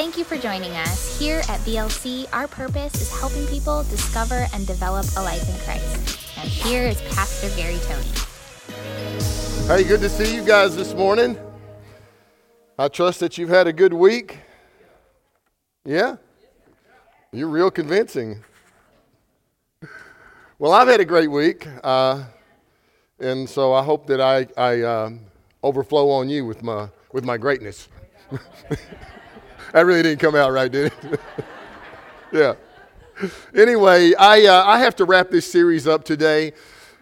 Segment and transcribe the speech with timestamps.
[0.00, 1.18] Thank you for joining us.
[1.18, 6.38] Here at VLC, our purpose is helping people discover and develop a life in Christ.
[6.38, 8.08] And here is Pastor Gary Tony.
[9.66, 11.38] Hey, good to see you guys this morning.
[12.78, 14.38] I trust that you've had a good week.
[15.84, 16.16] Yeah?
[17.30, 18.42] You're real convincing.
[20.58, 22.24] Well, I've had a great week, uh,
[23.18, 25.20] and so I hope that I, I um,
[25.62, 27.88] overflow on you with my, with my greatness.
[29.72, 31.20] that really didn't come out right, did it?
[32.32, 32.54] yeah.
[33.54, 36.52] Anyway, I, uh, I have to wrap this series up today,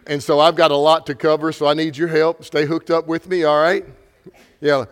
[0.07, 2.43] and so I've got a lot to cover, so I need your help.
[2.43, 3.85] Stay hooked up with me, all right?
[4.59, 4.85] Yeah.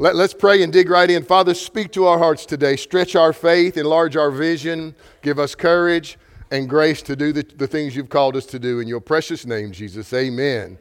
[0.00, 1.24] Let, us pray and dig right in.
[1.24, 2.76] Father, speak to our hearts today.
[2.76, 6.18] Stretch our faith, enlarge our vision, give us courage
[6.52, 8.78] and grace to do the, the things you've called us to do.
[8.78, 10.78] In your precious name, Jesus, amen.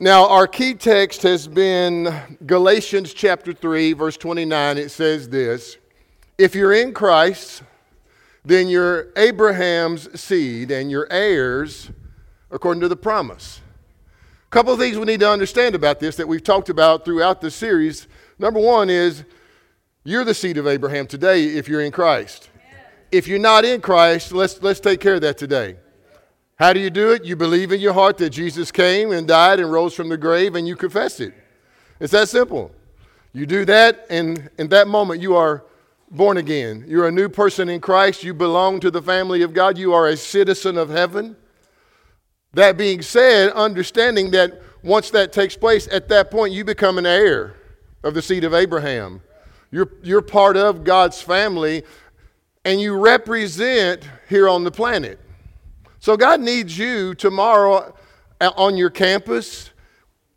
[0.00, 2.14] Now, our key text has been
[2.46, 4.78] Galatians chapter 3, verse 29.
[4.78, 5.76] It says this
[6.38, 7.64] If you're in Christ,
[8.44, 11.90] then you're Abraham's seed and your heirs
[12.52, 13.60] according to the promise.
[14.46, 17.40] A couple of things we need to understand about this that we've talked about throughout
[17.40, 18.06] the series.
[18.38, 19.24] Number one is
[20.04, 22.50] you're the seed of Abraham today if you're in Christ.
[23.10, 25.74] If you're not in Christ, let's, let's take care of that today.
[26.58, 27.24] How do you do it?
[27.24, 30.56] You believe in your heart that Jesus came and died and rose from the grave,
[30.56, 31.32] and you confess it.
[32.00, 32.72] It's that simple.
[33.32, 35.64] You do that, and in that moment, you are
[36.10, 36.84] born again.
[36.88, 38.24] You're a new person in Christ.
[38.24, 39.78] You belong to the family of God.
[39.78, 41.36] You are a citizen of heaven.
[42.54, 47.06] That being said, understanding that once that takes place, at that point, you become an
[47.06, 47.54] heir
[48.02, 49.20] of the seed of Abraham.
[49.70, 51.84] You're, you're part of God's family,
[52.64, 55.20] and you represent here on the planet.
[56.00, 57.94] So God needs you tomorrow
[58.40, 59.70] on your campus,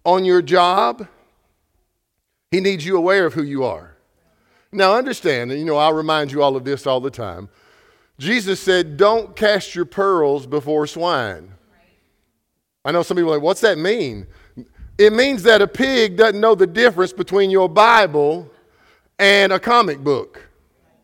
[0.04, 1.08] on your job.
[2.50, 3.96] He needs you aware of who you are.
[4.72, 7.50] Now, understand, and you know, I'll remind you all of this all the time.
[8.18, 11.52] Jesus said, Don't cast your pearls before swine.
[12.84, 14.28] I know some people are like, What's that mean?
[14.98, 18.50] It means that a pig doesn't know the difference between your Bible
[19.20, 20.48] and a comic book.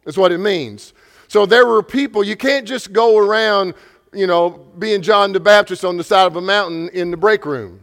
[0.04, 0.94] That's what it means.
[1.28, 3.74] So there were people, you can't just go around
[4.13, 7.45] you know, being John the Baptist on the side of a mountain in the break
[7.45, 7.79] room.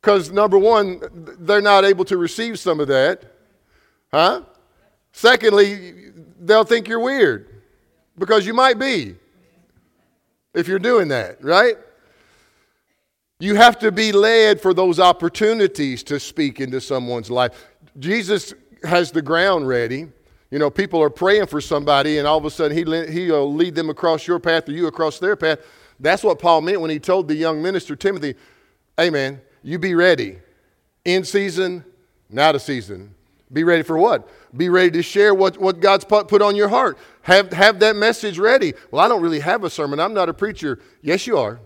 [0.00, 1.02] Because, number one,
[1.40, 3.24] they're not able to receive some of that.
[4.12, 4.42] Huh?
[5.12, 7.62] Secondly, they'll think you're weird
[8.16, 9.16] because you might be
[10.54, 11.76] if you're doing that, right?
[13.40, 17.68] You have to be led for those opportunities to speak into someone's life.
[17.98, 20.08] Jesus has the ground ready.
[20.50, 23.40] You know, people are praying for somebody, and all of a sudden he, he'll uh,
[23.40, 25.58] lead them across your path or you across their path.
[26.00, 28.34] That's what Paul meant when he told the young minister, Timothy,
[28.96, 30.38] hey, man, you be ready.
[31.04, 31.84] In season,
[32.30, 33.14] not a season.
[33.52, 34.28] Be ready for what?
[34.56, 36.98] Be ready to share what, what God's put on your heart.
[37.22, 38.74] Have, have that message ready.
[38.90, 40.00] Well, I don't really have a sermon.
[40.00, 40.78] I'm not a preacher.
[41.02, 41.60] Yes, you are.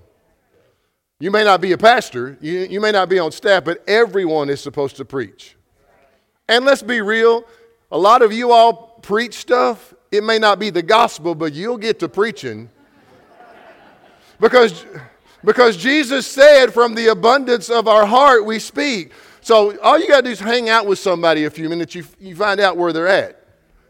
[1.23, 4.51] You may not be a pastor, you, you may not be on staff, but everyone
[4.51, 5.57] is supposed to preach.
[6.49, 7.45] And let's be real,
[7.93, 9.95] a lot of you all preach stuff.
[10.11, 12.71] It may not be the gospel, but you'll get to preaching.
[14.41, 14.85] Because,
[15.45, 19.13] because Jesus said, from the abundance of our heart we speak.
[19.43, 21.95] So all you got to do is hang out with somebody a few minutes.
[21.95, 23.47] You, you find out where they're at.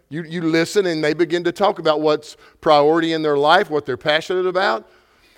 [0.08, 3.86] You, you listen and they begin to talk about what's priority in their life, what
[3.86, 4.90] they're passionate about.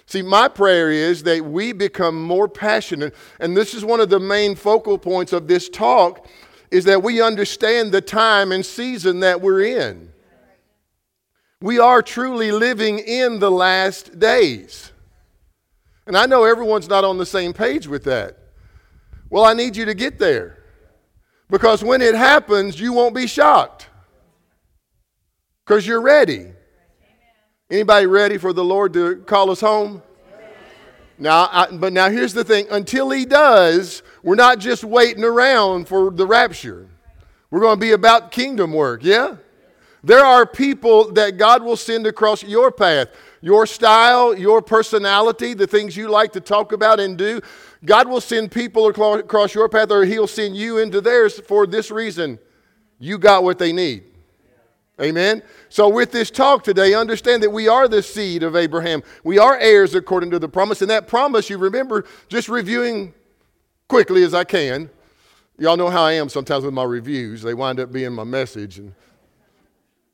[0.07, 3.15] See, my prayer is that we become more passionate.
[3.41, 6.27] And this is one of the main focal points of this talk
[6.71, 10.13] is that we understand the time and season that we're in.
[11.61, 14.93] We are truly living in the last days.
[16.07, 18.37] And I know everyone's not on the same page with that.
[19.31, 20.59] Well, I need you to get there.
[21.49, 23.89] Because when it happens, you won't be shocked.
[25.65, 26.49] Because you're ready.
[27.71, 30.03] Anybody ready for the Lord to call us home?
[31.19, 35.87] Now, I, but now here's the thing until he does, we're not just waiting around
[35.87, 36.89] for the rapture.
[37.51, 39.37] We're going to be about kingdom work, yeah?
[40.03, 43.09] There are people that God will send across your path,
[43.43, 47.41] your style, your personality, the things you like to talk about and do.
[47.85, 51.91] God will send people across your path, or He'll send you into theirs for this
[51.91, 52.39] reason.
[52.99, 54.05] You got what they need.
[55.01, 55.43] Amen.
[55.69, 59.03] So, with this talk today, understand that we are the seed of Abraham.
[59.23, 60.83] We are heirs according to the promise.
[60.83, 63.13] And that promise, you remember, just reviewing
[63.89, 64.91] quickly as I can.
[65.59, 68.79] Y'all know how I am sometimes with my reviews, they wind up being my message.
[68.79, 68.93] And,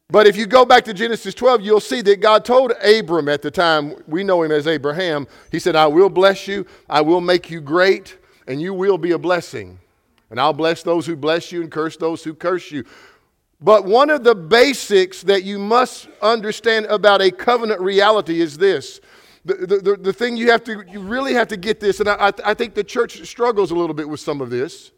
[0.08, 3.42] but if you go back to Genesis 12, you'll see that God told Abram at
[3.42, 7.20] the time, we know him as Abraham, He said, I will bless you, I will
[7.20, 9.78] make you great, and you will be a blessing.
[10.30, 12.84] And I'll bless those who bless you and curse those who curse you.
[13.60, 19.00] But one of the basics that you must understand about a covenant reality is this.
[19.44, 22.30] The, the, the, thing you have to, you really have to get this, and I,
[22.44, 24.92] I think the church struggles a little bit with some of this,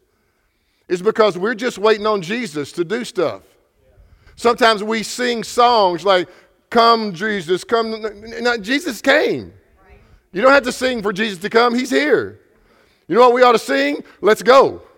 [0.88, 3.42] is because we're just waiting on Jesus to do stuff.
[4.34, 6.28] Sometimes we sing songs like,
[6.72, 8.02] Come, Jesus, come.
[8.40, 9.52] Now, Jesus came.
[10.32, 12.40] You don't have to sing for Jesus to come, He's here.
[13.06, 14.02] You know what we ought to sing?
[14.20, 14.82] Let's go.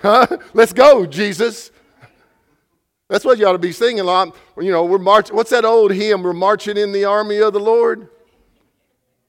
[0.00, 0.26] Huh?
[0.54, 1.70] Let's go, Jesus.
[3.10, 4.00] That's what you ought to be singing.
[4.00, 4.34] a Lot.
[4.58, 5.36] You know, we're marching.
[5.36, 6.22] What's that old hymn?
[6.22, 8.08] We're marching in the army of the Lord.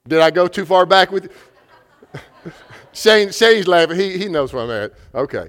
[0.06, 2.20] Did I go too far back with you?
[2.92, 3.98] Shane, Shane's laughing.
[3.98, 4.92] He, he knows where I'm at.
[5.14, 5.48] Okay.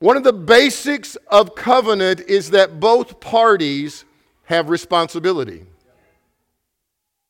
[0.00, 4.04] One of the basics of covenant is that both parties
[4.46, 5.64] have responsibility.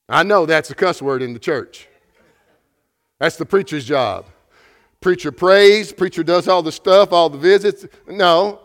[0.09, 1.87] I know that's a cuss word in the church.
[3.19, 4.25] That's the preacher's job.
[5.01, 7.85] Preacher prays, preacher does all the stuff, all the visits.
[8.07, 8.61] No,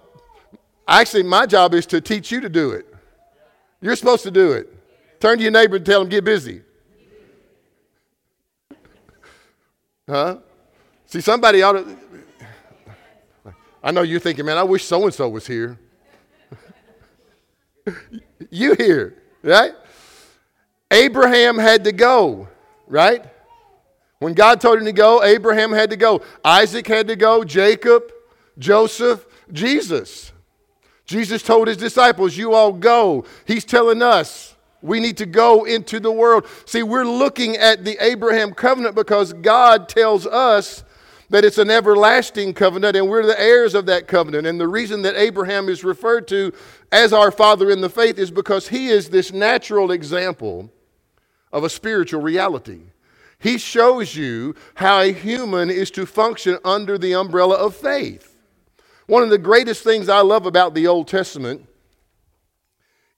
[0.88, 2.86] actually, my job is to teach you to do it.
[3.82, 4.74] You're supposed to do it.
[5.20, 6.62] Turn to your neighbor and tell him, get busy.
[10.12, 10.36] Huh?
[11.06, 11.96] See, somebody ought to.
[13.82, 15.78] I know you're thinking, man, I wish so and so was here.
[18.50, 19.72] you here, right?
[20.90, 22.46] Abraham had to go,
[22.86, 23.24] right?
[24.18, 26.20] When God told him to go, Abraham had to go.
[26.44, 28.12] Isaac had to go, Jacob,
[28.58, 30.30] Joseph, Jesus.
[31.06, 33.24] Jesus told his disciples, You all go.
[33.46, 36.46] He's telling us we need to go into the world.
[36.66, 40.84] See, we're looking at the Abraham covenant because God tells us
[41.30, 44.46] that it's an everlasting covenant and we're the heirs of that covenant.
[44.46, 46.52] And the reason that Abraham is referred to
[46.90, 50.70] as our father in the faith is because he is this natural example
[51.52, 52.82] of a spiritual reality.
[53.38, 58.36] He shows you how a human is to function under the umbrella of faith.
[59.06, 61.66] One of the greatest things I love about the Old Testament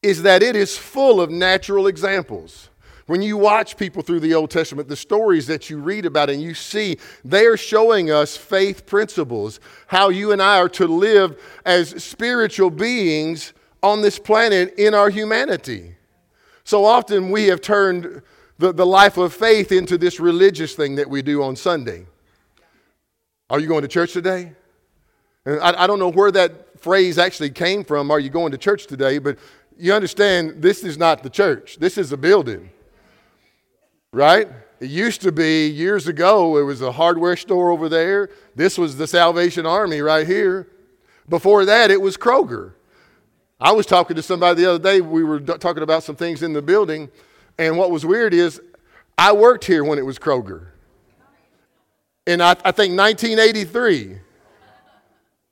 [0.04, 2.68] is that it is full of natural examples.
[3.06, 6.42] When you watch people through the Old Testament, the stories that you read about and
[6.42, 11.40] you see, they are showing us faith principles, how you and I are to live
[11.66, 13.52] as spiritual beings
[13.82, 15.96] on this planet in our humanity.
[16.64, 18.22] So often we have turned
[18.58, 22.06] the, the life of faith into this religious thing that we do on Sunday.
[23.50, 24.52] Are you going to church today?
[25.44, 28.10] And I, I don't know where that phrase actually came from.
[28.10, 29.18] Are you going to church today?
[29.18, 29.38] But
[29.78, 32.70] you understand, this is not the church, this is a building
[34.14, 34.48] right?
[34.80, 38.30] It used to be years ago, it was a hardware store over there.
[38.54, 40.68] This was the Salvation Army right here.
[41.28, 42.72] Before that, it was Kroger.
[43.60, 45.00] I was talking to somebody the other day.
[45.00, 47.10] We were talking about some things in the building.
[47.58, 48.60] And what was weird is
[49.16, 50.68] I worked here when it was Kroger.
[52.26, 54.18] And I, I think 1983.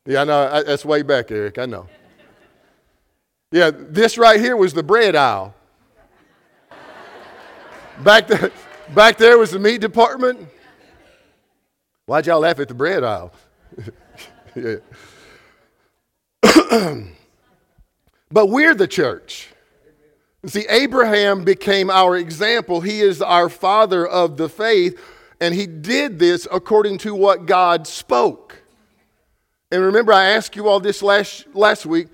[0.06, 0.62] Yeah, I know.
[0.64, 1.58] That's way back, Eric.
[1.58, 1.88] I know.
[3.52, 5.54] Yeah, this right here was the bread aisle.
[8.02, 8.50] Back there,
[8.94, 10.48] back there was the meat department.
[12.06, 13.30] Why'd y'all laugh at the bread aisle?
[18.30, 19.50] but we're the church.
[20.46, 22.80] See, Abraham became our example.
[22.80, 24.98] He is our father of the faith,
[25.40, 28.62] and he did this according to what God spoke.
[29.70, 32.08] And remember, I asked you all this last, last week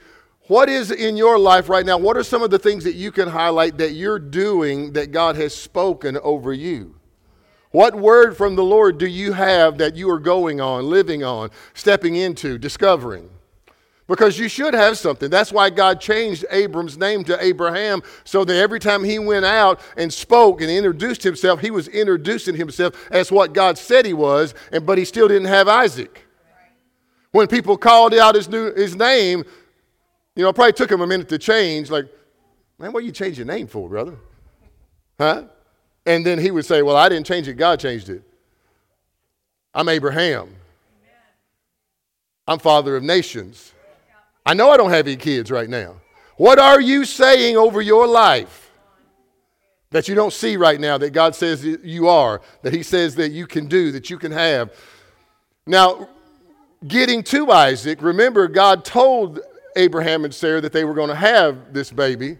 [0.48, 1.98] what is in your life right now?
[1.98, 5.36] What are some of the things that you can highlight that you're doing that God
[5.36, 6.94] has spoken over you?
[7.70, 11.50] What word from the Lord do you have that you are going on, living on,
[11.74, 13.28] stepping into, discovering?
[14.06, 15.28] Because you should have something.
[15.28, 19.80] That's why God changed Abram's name to Abraham, so that every time he went out
[19.98, 24.54] and spoke and introduced himself, he was introducing himself as what God said he was,
[24.72, 26.24] and, but he still didn't have Isaac.
[27.32, 29.44] When people called out his, new, his name,
[30.38, 32.06] you know, it probably took him a minute to change, like,
[32.78, 34.14] man, what you change your name for, brother?
[35.18, 35.46] Huh?
[36.06, 38.22] And then he would say, well, I didn't change it, God changed it.
[39.74, 40.54] I'm Abraham.
[42.46, 43.72] I'm father of nations.
[44.46, 45.96] I know I don't have any kids right now.
[46.36, 48.70] What are you saying over your life
[49.90, 53.32] that you don't see right now that God says you are, that He says that
[53.32, 54.72] you can do, that you can have?
[55.66, 56.08] Now,
[56.86, 59.40] getting to Isaac, remember, God told
[59.78, 62.38] Abraham and Sarah that they were going to have this baby.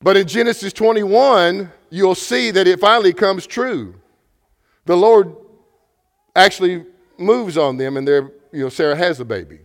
[0.00, 3.94] But in Genesis 21, you'll see that it finally comes true.
[4.86, 5.36] The Lord
[6.34, 6.86] actually
[7.18, 9.60] moves on them, and you know, Sarah has a baby.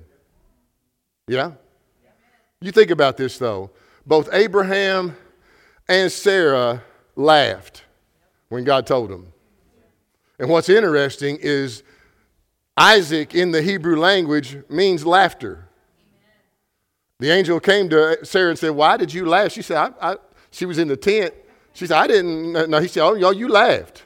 [1.28, 1.54] Yeah?
[2.62, 3.72] You think about this, though.
[4.06, 5.16] Both Abraham
[5.88, 6.84] and Sarah
[7.16, 7.84] laughed
[8.50, 9.34] when God told them.
[10.40, 11.84] And what's interesting is
[12.78, 15.68] Isaac in the Hebrew language means laughter.
[17.20, 19.52] The angel came to Sarah and said, Why did you laugh?
[19.52, 20.16] She said, I, I,
[20.52, 21.34] She was in the tent.
[21.74, 22.70] She said, I didn't.
[22.70, 24.04] No, he said, Oh, y'all, you laughed.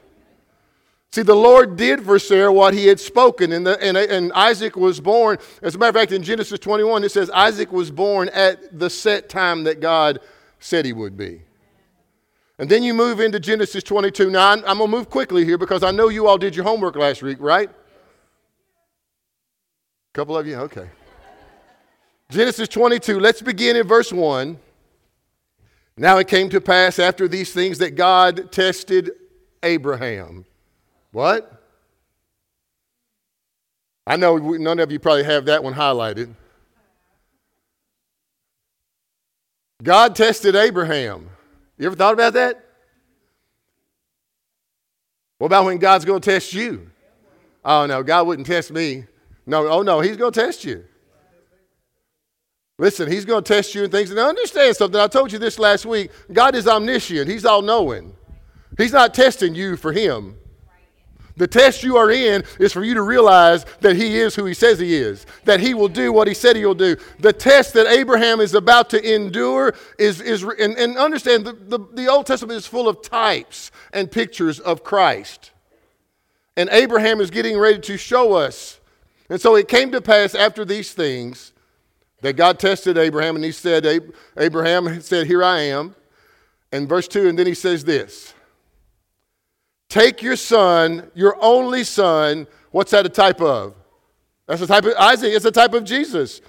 [1.13, 4.77] See, the Lord did for Sarah what he had spoken, and, the, and, and, Isaac
[4.77, 5.39] was born.
[5.61, 8.89] As a matter of fact, in Genesis 21, it says Isaac was born at the
[8.89, 10.21] set time that God
[10.61, 11.41] said he would be.
[12.59, 14.29] And then you move into Genesis 22.
[14.29, 16.63] Now, I'm, I'm going to move quickly here because I know you all did your
[16.63, 17.69] homework last week, right?
[20.11, 20.55] A couple of you?
[20.55, 20.89] Okay.
[22.29, 24.59] Genesis 22, let's begin in verse 1.
[25.95, 29.11] Now it came to pass after these things that God tested
[29.63, 30.45] Abraham.
[31.11, 31.61] What?
[34.05, 36.33] I know none of you probably have that one highlighted.
[39.81, 41.29] God tested Abraham.
[41.77, 42.65] You ever thought about that?
[45.37, 46.89] What about when God's going to test you?
[47.63, 49.05] Oh, no, God wouldn't test me.
[49.45, 50.85] No, oh, no, He's going to test you.
[52.77, 54.09] Listen, He's going to test you and things.
[54.09, 54.99] And understand something.
[54.99, 56.11] I told you this last week.
[56.31, 58.15] God is omniscient, He's all knowing.
[58.77, 60.37] He's not testing you for Him.
[61.37, 64.53] The test you are in is for you to realize that He is who He
[64.53, 66.95] says He is, that He will do what He said He will do.
[67.19, 71.79] The test that Abraham is about to endure is, is and, and understand the, the,
[71.93, 75.51] the Old Testament is full of types and pictures of Christ.
[76.57, 78.80] And Abraham is getting ready to show us.
[79.31, 81.53] And so it came to pass after these things
[82.19, 83.87] that God tested Abraham, and He said,
[84.35, 85.95] Abraham said, Here I am.
[86.73, 88.33] And verse 2, and then He says this.
[89.87, 92.45] Take your son, your only son.
[92.71, 93.73] What's that a type of?
[94.47, 95.31] That's a type of Isaac.
[95.33, 96.41] It's a type of Jesus.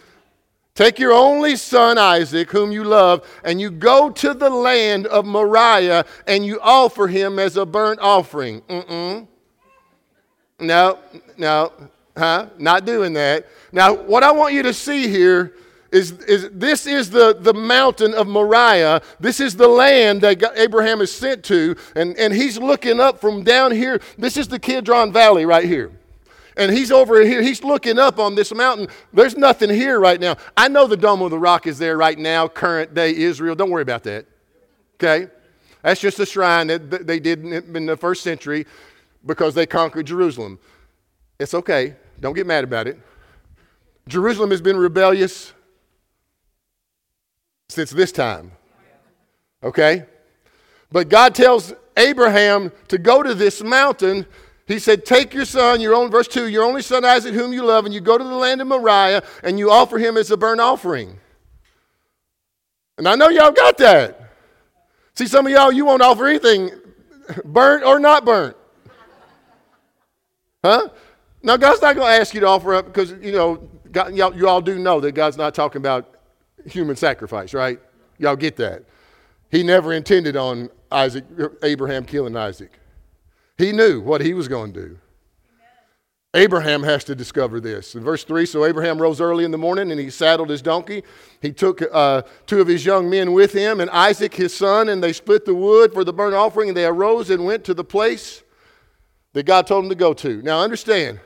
[0.75, 5.25] Take your only son, Isaac, whom you love, and you go to the land of
[5.25, 8.61] Moriah and you offer him as a burnt offering.
[8.63, 9.29] Mm-mm.
[10.59, 10.99] No,
[11.37, 11.73] no,
[12.17, 12.47] huh?
[12.59, 13.47] Not doing that.
[13.73, 15.55] Now, what I want you to see here
[15.91, 19.03] is, is this is the, the mountain of Moriah.
[19.21, 21.77] This is the land that Abraham is sent to.
[21.95, 24.01] And, and he's looking up from down here.
[24.17, 25.93] This is the Kidron Valley right here.
[26.57, 27.43] And he's over here.
[27.43, 28.89] He's looking up on this mountain.
[29.13, 30.37] There's nothing here right now.
[30.57, 33.55] I know the Dome of the Rock is there right now, current day Israel.
[33.55, 34.27] Don't worry about that.
[34.97, 35.31] Okay?
[35.83, 38.67] That's just a shrine that they did in the first century
[39.25, 40.59] because they conquered Jerusalem.
[41.39, 41.97] It's okay.
[42.23, 43.01] Don't get mad about it.
[44.07, 45.53] Jerusalem has been rebellious
[47.69, 48.53] since this time.
[49.63, 50.07] Okay?
[50.93, 54.25] But God tells Abraham to go to this mountain.
[54.69, 57.65] He said, Take your son, your own, verse 2, your only son Isaac, whom you
[57.65, 60.37] love, and you go to the land of Moriah, and you offer him as a
[60.37, 61.19] burnt offering.
[62.99, 64.31] And I know y'all got that.
[65.15, 66.71] See, some of y'all, you won't offer anything,
[67.45, 68.57] burnt or not burnt.
[70.65, 70.89] Huh?
[71.43, 74.35] Now, God's not going to ask you to offer up because, you know, God, y'all,
[74.35, 76.15] you all do know that God's not talking about
[76.65, 77.81] human sacrifice, right?
[78.19, 78.85] Y'all get that.
[79.51, 81.25] He never intended on Isaac,
[81.63, 82.79] Abraham killing Isaac.
[83.59, 84.99] He knew what he was going to do.
[86.35, 87.95] Abraham has to discover this.
[87.95, 91.03] In verse 3, so Abraham rose early in the morning and he saddled his donkey.
[91.43, 95.05] He took uh, two of his young men with him and Isaac his son, and
[95.05, 97.85] they split the wood for the burnt offering, and they arose and went to the
[97.85, 98.43] place
[99.35, 100.41] that God told them to go to.
[100.41, 101.21] Now, understand,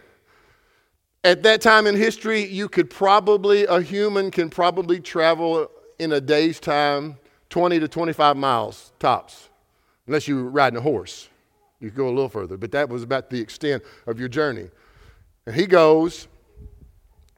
[1.27, 5.69] at that time in history, you could probably, a human can probably travel
[5.99, 7.19] in a day's time
[7.51, 9.49] 20 to 25 miles tops,
[10.07, 11.29] unless you were riding a horse.
[11.81, 14.69] You could go a little further, but that was about the extent of your journey.
[15.47, 16.29] And he goes,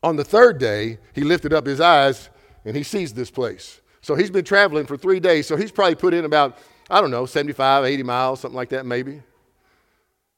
[0.02, 2.28] on the third day, he lifted up his eyes
[2.66, 3.80] and he sees this place.
[4.02, 6.59] So he's been traveling for three days, so he's probably put in about,
[6.90, 9.23] I don't know, 75, 80 miles, something like that, maybe.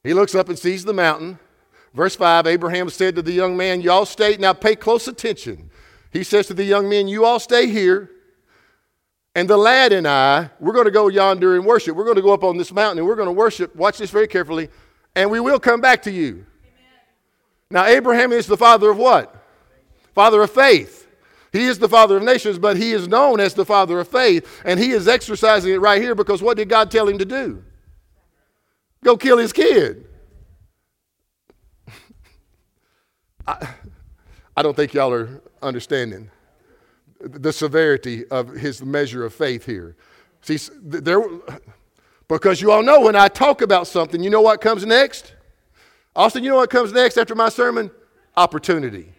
[0.04, 1.38] He looks up and sees the mountain.
[1.94, 5.70] Verse 5 Abraham said to the young man, You all stay, now pay close attention.
[6.12, 8.10] He says to the young men, You all stay here.
[9.34, 11.94] And the lad and I, we're going to go yonder and worship.
[11.94, 13.74] We're going to go up on this mountain and we're going to worship.
[13.76, 14.68] Watch this very carefully.
[15.14, 16.32] And we will come back to you.
[16.32, 16.46] Amen.
[17.70, 19.34] Now, Abraham is the father of what?
[20.14, 21.08] Father of faith.
[21.52, 24.62] He is the father of nations, but he is known as the father of faith.
[24.64, 27.62] And he is exercising it right here because what did God tell him to do?
[29.04, 30.06] Go kill his kid.
[33.50, 33.68] I,
[34.56, 36.30] I don't think y'all are understanding
[37.20, 39.96] the severity of his measure of faith here.
[40.42, 41.22] See, there,
[42.28, 45.34] because you all know when I talk about something, you know what comes next?
[46.14, 47.90] Austin, you know what comes next after my sermon?
[48.36, 49.12] Opportunity.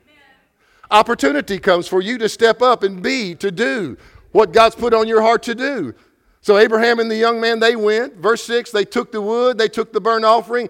[0.90, 3.98] Opportunity comes for you to step up and be, to do
[4.32, 5.94] what God's put on your heart to do.
[6.42, 8.16] So Abraham and the young man, they went.
[8.16, 10.70] Verse 6, they took the wood, they took the burnt offering,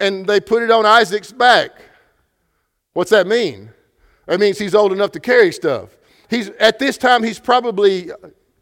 [0.00, 1.72] and they put it on Isaac's back.
[2.94, 3.70] What's that mean?
[4.26, 5.96] That means he's old enough to carry stuff.
[6.28, 8.10] He's, at this time, he's probably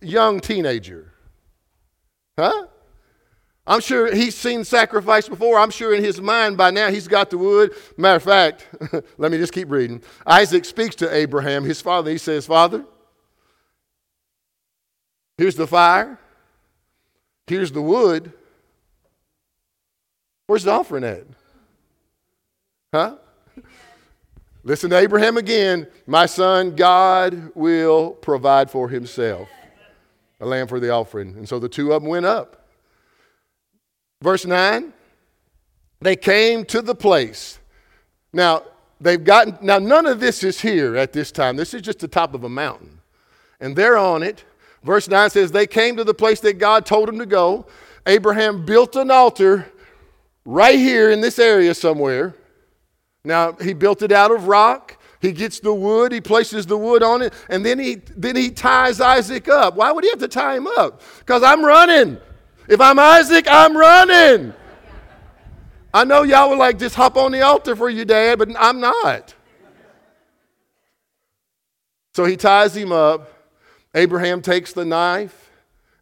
[0.00, 1.12] young teenager.
[2.38, 2.66] Huh?
[3.66, 5.59] I'm sure he's seen sacrifice before.
[5.59, 7.75] I'm sure in his mind by now he's got the wood.
[7.97, 8.68] Matter of fact,
[9.18, 10.02] let me just keep reading.
[10.25, 12.11] Isaac speaks to Abraham, his father.
[12.11, 12.85] He says, Father,
[15.37, 16.18] here's the fire,
[17.49, 18.33] here's the wood.
[20.47, 21.25] Where's the offering at?
[22.95, 23.16] Huh?
[24.66, 25.87] Listen to Abraham again.
[26.08, 29.49] My son, God will provide for himself
[30.40, 31.37] a lamb for the offering.
[31.37, 32.66] And so the two of them went up.
[34.20, 34.92] Verse 9,
[36.00, 37.61] they came to the place.
[38.32, 38.64] Now,
[39.00, 41.54] they've gotten, now none of this is here at this time.
[41.54, 42.99] This is just the top of a mountain.
[43.61, 44.44] And they're on it.
[44.82, 47.66] Verse 9 says, They came to the place that God told them to go.
[48.04, 49.70] Abraham built an altar
[50.44, 52.35] right here in this area somewhere.
[53.26, 54.97] Now, he built it out of rock.
[55.21, 58.50] He gets the wood, he places the wood on it, and then he, then he
[58.50, 59.75] ties Isaac up.
[59.75, 61.02] Why would he have to tie him up?
[61.18, 62.18] Because I'm running.
[62.68, 64.54] If I'm Isaac, I'm running.
[65.92, 68.78] I know y'all would like just hop on the altar for you, Dad, but I'm
[68.78, 69.35] not.
[72.14, 73.33] So he ties him up.
[73.95, 75.50] Abraham takes the knife,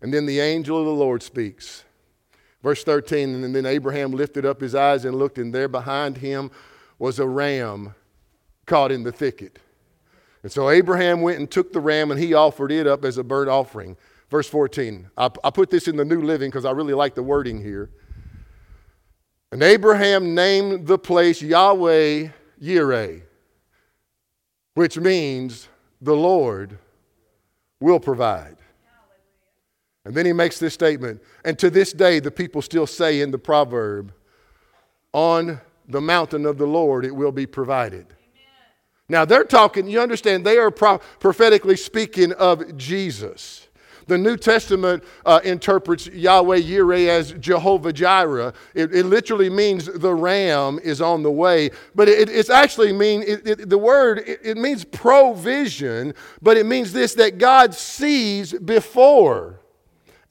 [0.03, 1.85] and then the angel of the Lord speaks.
[2.63, 6.51] Verse 13, and then Abraham lifted up his eyes and looked, and there behind him
[6.99, 7.95] was a ram
[8.67, 9.59] caught in the thicket.
[10.43, 13.25] And so Abraham went and took the ram, and he offered it up as a
[13.25, 13.97] burnt offering.
[14.31, 15.09] Verse 14.
[15.17, 17.91] I, I put this in the New Living because I really like the wording here.
[19.53, 22.29] And Abraham named the place Yahweh
[22.61, 23.23] Yireh,
[24.75, 25.69] which means
[26.01, 26.79] the Lord
[27.81, 28.57] will provide.
[30.05, 31.23] And then he makes this statement.
[31.45, 34.13] And to this day, the people still say in the proverb,
[35.13, 38.07] On the mountain of the Lord it will be provided.
[39.09, 43.69] Now they're talking, you understand, they are pro- prophetically speaking of Jesus.
[44.07, 48.53] The New Testament uh, interprets Yahweh Yireh as Jehovah Jireh.
[48.75, 53.25] It, it, literally means the ram is on the way, but it, it's actually mean
[53.27, 59.61] it, the word it means provision, but it means this that God sees before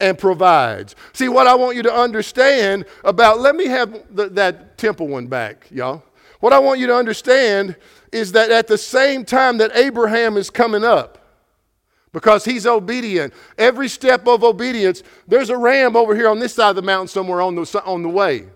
[0.03, 0.95] and provides.
[1.13, 3.39] See what I want you to understand about.
[3.39, 6.03] Let me have the, that temple one back, y'all.
[6.41, 7.77] What I want you to understand
[8.11, 11.19] is that at the same time that Abraham is coming up
[12.11, 13.33] because he's obedient.
[13.57, 17.07] Every step of obedience, there's a ram over here on this side of the mountain
[17.07, 18.39] somewhere on the, on the way.
[18.39, 18.51] Amen.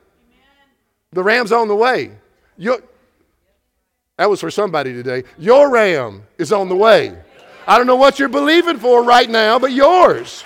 [1.13, 2.12] The ram's on the way.
[2.57, 2.79] Your,
[4.17, 5.23] that was for somebody today.
[5.39, 7.17] Your ram is on the way.
[7.65, 10.43] I don't know what you're believing for right now, but yours.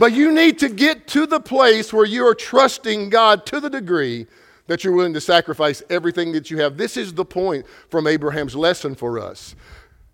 [0.00, 3.68] But you need to get to the place where you are trusting God to the
[3.68, 4.26] degree
[4.66, 6.78] that you're willing to sacrifice everything that you have.
[6.78, 9.54] This is the point from Abraham's lesson for us.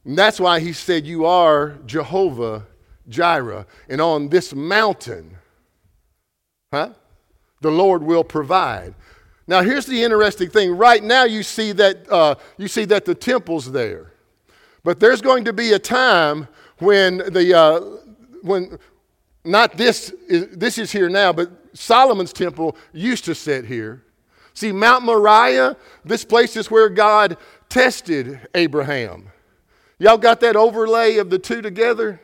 [0.05, 2.67] And that's why he said, You are Jehovah
[3.09, 3.65] Jireh.
[3.89, 5.37] And on this mountain,
[6.73, 6.91] huh?
[7.61, 8.93] The Lord will provide.
[9.47, 10.77] Now, here's the interesting thing.
[10.77, 14.11] Right now, you see that, uh, you see that the temple's there.
[14.83, 17.81] But there's going to be a time when the, uh,
[18.43, 18.81] when
[19.47, 24.03] not this is, this is here now, but Solomon's temple used to sit here.
[24.55, 27.37] See, Mount Moriah, this place is where God
[27.69, 29.31] tested Abraham.
[29.99, 32.21] Y'all got that overlay of the two together?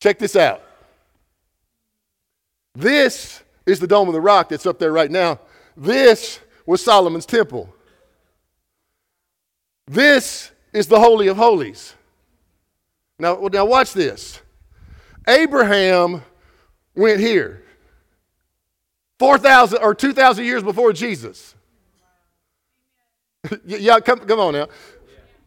[0.00, 0.62] Check this out.
[2.74, 5.38] This is the Dome of the Rock that's up there right now.
[5.76, 7.72] This was Solomon's temple.
[9.86, 11.94] This is the Holy of Holies.
[13.18, 14.40] Now, now watch this.
[15.26, 16.22] Abraham
[16.94, 17.62] went here
[19.18, 21.54] 4,000 or 2,000 years before Jesus.
[23.64, 24.68] yeah, come, come on now.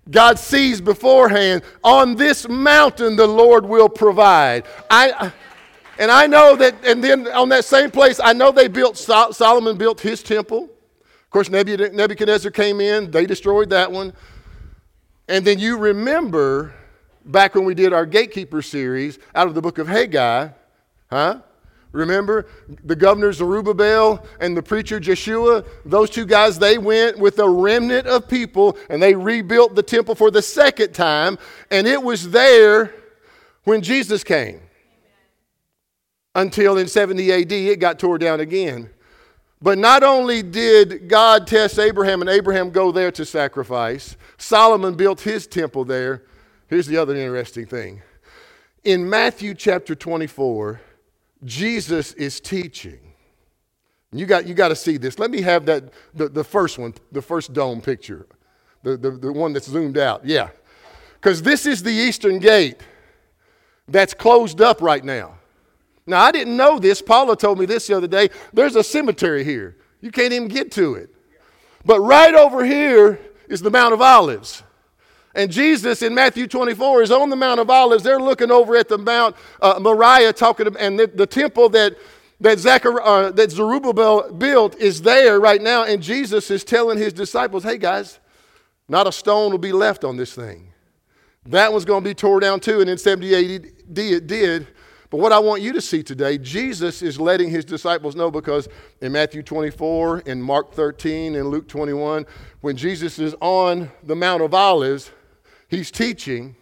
[0.10, 4.66] God sees beforehand, on this mountain the Lord will provide.
[4.90, 5.32] I,
[5.98, 9.78] and I know that, and then on that same place, I know they built, Solomon
[9.78, 10.66] built his temple.
[10.66, 14.14] Of course, Nebuchadnezzar came in, they destroyed that one.
[15.28, 16.74] And then you remember
[17.26, 20.50] back when we did our gatekeeper series out of the book of Haggai,
[21.10, 21.42] huh?
[21.96, 22.48] Remember
[22.84, 25.64] the governor Zerubbabel and the preacher Joshua?
[25.86, 30.14] Those two guys, they went with a remnant of people and they rebuilt the temple
[30.14, 31.38] for the second time.
[31.72, 32.94] And it was there
[33.64, 34.60] when Jesus came.
[36.36, 38.90] Until in 70 AD, it got tore down again.
[39.62, 45.22] But not only did God test Abraham and Abraham go there to sacrifice, Solomon built
[45.22, 46.24] his temple there.
[46.68, 48.02] Here's the other interesting thing.
[48.84, 50.82] In Matthew chapter 24,
[51.44, 53.00] Jesus is teaching.
[54.12, 55.20] You got, you got to see this.
[55.20, 58.28] Let me have that, the, the first one, the first dome picture.
[58.84, 60.26] the, the, the one that's zoomed out.
[60.26, 60.50] Yeah.
[61.16, 62.82] Because this is the eastern gate
[63.88, 65.36] that's closed up right now.
[66.08, 67.02] Now, I didn't know this.
[67.02, 68.30] Paula told me this the other day.
[68.54, 69.78] There's a cemetery here.
[70.02, 71.10] You can't even get to it.
[71.84, 74.64] But right over here is the Mount of Olives.
[75.36, 78.04] And Jesus in Matthew 24 is on the Mount of Olives.
[78.04, 81.98] They're looking over at the Mount uh, Moriah, talking, to, and the, the, temple that
[82.40, 85.84] that, Zachar, uh, that Zerubbabel built is there right now.
[85.84, 88.20] And Jesus is telling his disciples, "Hey guys,
[88.88, 90.72] not a stone will be left on this thing.
[91.46, 93.66] That one's going to be torn down too." And in 70 AD
[93.98, 94.68] it did.
[95.10, 98.68] But what I want you to see today, Jesus is letting his disciples know because
[99.02, 102.26] in Matthew 24, in Mark 13, in Luke 21,
[102.62, 105.12] when Jesus is on the Mount of Olives,
[105.76, 106.56] he's teaching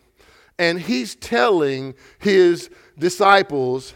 [0.60, 3.93] and he's telling his disciples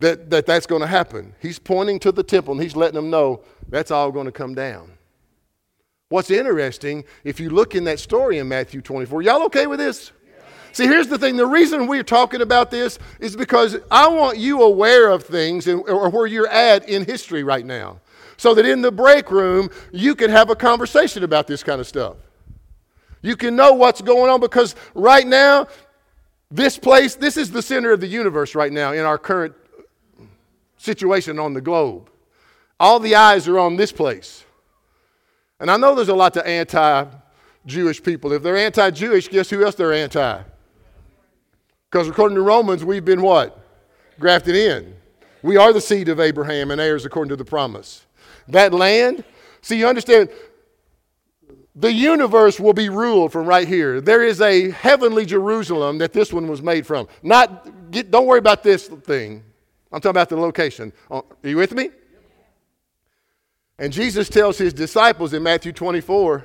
[0.00, 1.34] that, that that's going to happen.
[1.40, 4.54] He's pointing to the temple and he's letting them know that's all going to come
[4.54, 4.92] down.
[6.10, 10.12] What's interesting, if you look in that story in Matthew 24, y'all okay with this?
[10.72, 14.62] See, here's the thing the reason we're talking about this is because I want you
[14.62, 18.00] aware of things and, or where you're at in history right now.
[18.36, 21.86] So that in the break room, you can have a conversation about this kind of
[21.86, 22.16] stuff.
[23.22, 25.66] You can know what's going on because right now,
[26.50, 29.54] this place, this is the center of the universe right now in our current
[30.76, 32.10] situation on the globe.
[32.80, 34.44] All the eyes are on this place.
[35.60, 37.04] And I know there's a lot of anti
[37.66, 38.32] Jewish people.
[38.32, 40.42] If they're anti Jewish, guess who else they're anti?
[41.90, 43.58] Because according to Romans, we've been what?
[44.20, 44.94] Grafted in.
[45.42, 48.06] We are the seed of Abraham and heirs according to the promise.
[48.48, 49.24] That land,
[49.60, 50.30] see, you understand,
[51.78, 54.00] the universe will be ruled from right here.
[54.00, 57.06] There is a heavenly Jerusalem that this one was made from.
[57.22, 59.44] Not, get, don't worry about this thing.
[59.92, 60.92] I'm talking about the location.
[61.08, 61.90] Uh, are you with me?
[63.78, 66.44] And Jesus tells his disciples in Matthew 24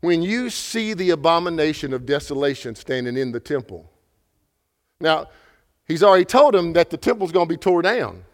[0.00, 3.90] when you see the abomination of desolation standing in the temple.
[5.00, 5.26] Now,
[5.86, 8.24] he's already told them that the temple's going to be torn down.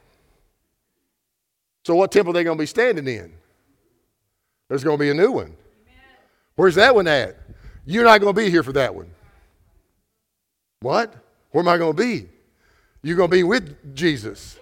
[1.84, 3.32] So, what temple are they going to be standing in?
[4.68, 5.56] There's going to be a new one.
[6.56, 7.36] Where's that one at?
[7.84, 9.10] You're not going to be here for that one.
[10.80, 11.14] What?
[11.50, 12.28] Where am I going to be?
[13.02, 14.58] You're going to be with Jesus.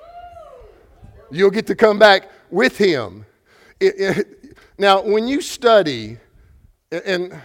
[1.30, 3.26] You'll get to come back with him.
[3.78, 6.18] It, it, now, when you study,
[6.90, 7.38] and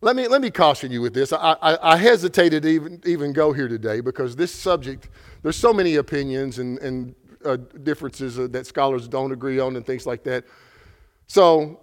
[0.00, 1.32] let me, let me caution you with this.
[1.32, 5.08] I, I, I, hesitated to even, even go here today because this subject,
[5.42, 9.84] there's so many opinions and, and uh, differences uh, that scholars don't agree on and
[9.84, 10.44] things like that.
[11.26, 11.80] So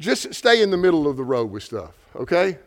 [0.00, 2.58] just stay in the middle of the road with stuff, okay?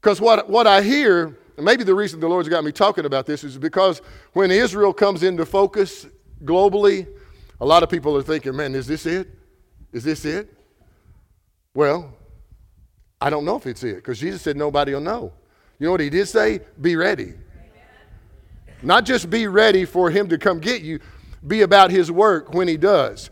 [0.00, 3.44] Because what, what I hear maybe the reason the Lord's got me talking about this
[3.44, 4.00] is because
[4.32, 6.06] when Israel comes into focus
[6.44, 7.06] globally,
[7.60, 9.28] a lot of people are thinking, man, is this it?
[9.92, 10.52] Is this it?
[11.74, 12.14] Well,
[13.20, 15.32] I don't know if it's it because Jesus said nobody will know.
[15.78, 16.60] You know what he did say?
[16.80, 17.34] Be ready.
[18.82, 21.00] Not just be ready for him to come get you,
[21.46, 23.30] be about his work when he does.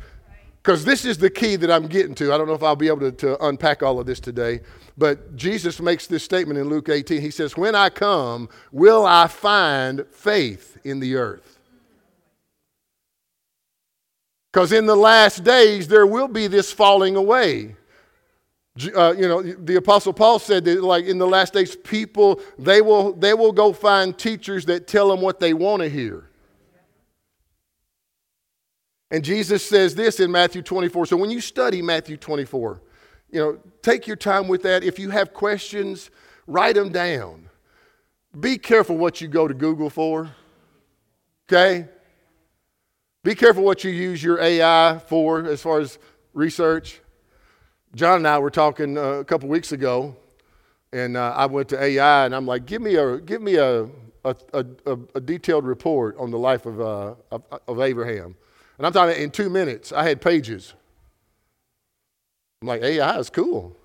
[0.63, 2.35] Because this is the key that I'm getting to.
[2.35, 4.61] I don't know if I'll be able to, to unpack all of this today.
[4.99, 7.21] But Jesus makes this statement in Luke 18.
[7.21, 11.59] He says, When I come, will I find faith in the earth?
[14.53, 17.77] Because in the last days, there will be this falling away.
[18.95, 22.81] Uh, you know, the Apostle Paul said that, like in the last days, people they
[22.81, 26.30] will they will go find teachers that tell them what they want to hear.
[29.11, 31.07] And Jesus says this in Matthew 24.
[31.07, 32.81] So when you study Matthew 24,
[33.31, 34.85] you know, take your time with that.
[34.85, 36.11] If you have questions,
[36.47, 37.49] write them down.
[38.39, 40.31] Be careful what you go to Google for.
[41.49, 41.89] Okay?
[43.25, 45.99] Be careful what you use your AI for as far as
[46.33, 47.01] research.
[47.95, 50.17] John and I were talking uh, a couple weeks ago,
[50.93, 53.89] and uh, I went to AI, and I'm like, give me a give me a
[54.25, 58.37] a, a, a detailed report on the life of, uh, of, of Abraham,
[58.81, 59.93] and I'm talking in two minutes.
[59.93, 60.73] I had pages.
[62.63, 63.77] I'm like, AI is cool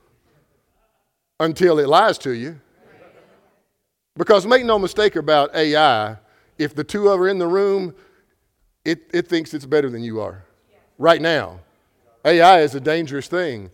[1.38, 2.62] until it lies to you.
[4.16, 6.16] Because make no mistake about AI,
[6.58, 7.94] if the two of are in the room,
[8.86, 10.46] it, it thinks it's better than you are
[10.98, 11.60] right now.
[12.24, 13.72] AI is a dangerous thing.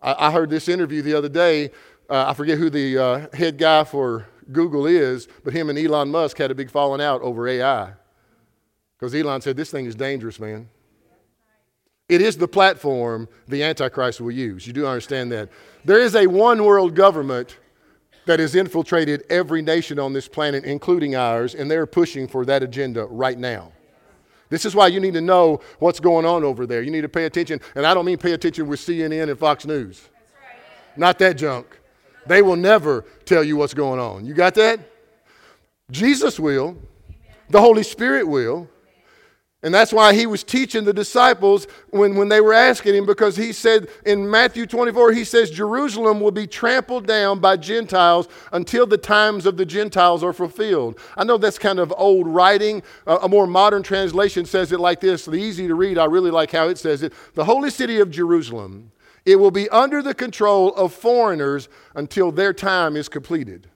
[0.00, 1.72] I, I heard this interview the other day.
[2.08, 6.12] Uh, I forget who the uh, head guy for Google is, but him and Elon
[6.12, 7.94] Musk had a big falling out over AI.
[8.98, 10.68] Because Elon said, This thing is dangerous, man.
[12.08, 14.66] It is the platform the Antichrist will use.
[14.66, 15.50] You do understand that.
[15.84, 17.58] There is a one world government
[18.24, 22.62] that has infiltrated every nation on this planet, including ours, and they're pushing for that
[22.62, 23.72] agenda right now.
[24.50, 26.82] This is why you need to know what's going on over there.
[26.82, 27.60] You need to pay attention.
[27.74, 30.08] And I don't mean pay attention with CNN and Fox News.
[30.96, 31.78] Not that junk.
[32.26, 34.24] They will never tell you what's going on.
[34.24, 34.80] You got that?
[35.90, 36.76] Jesus will.
[37.50, 38.68] The Holy Spirit will.
[39.60, 43.36] And that's why he was teaching the disciples when, when they were asking him, because
[43.36, 48.86] he said in Matthew 24, he says, Jerusalem will be trampled down by Gentiles until
[48.86, 51.00] the times of the Gentiles are fulfilled.
[51.16, 52.84] I know that's kind of old writing.
[53.06, 55.24] a more modern translation says it like this.
[55.24, 57.12] The easy to read, I really like how it says it.
[57.34, 58.92] The holy city of Jerusalem,
[59.24, 63.68] it will be under the control of foreigners until their time is completed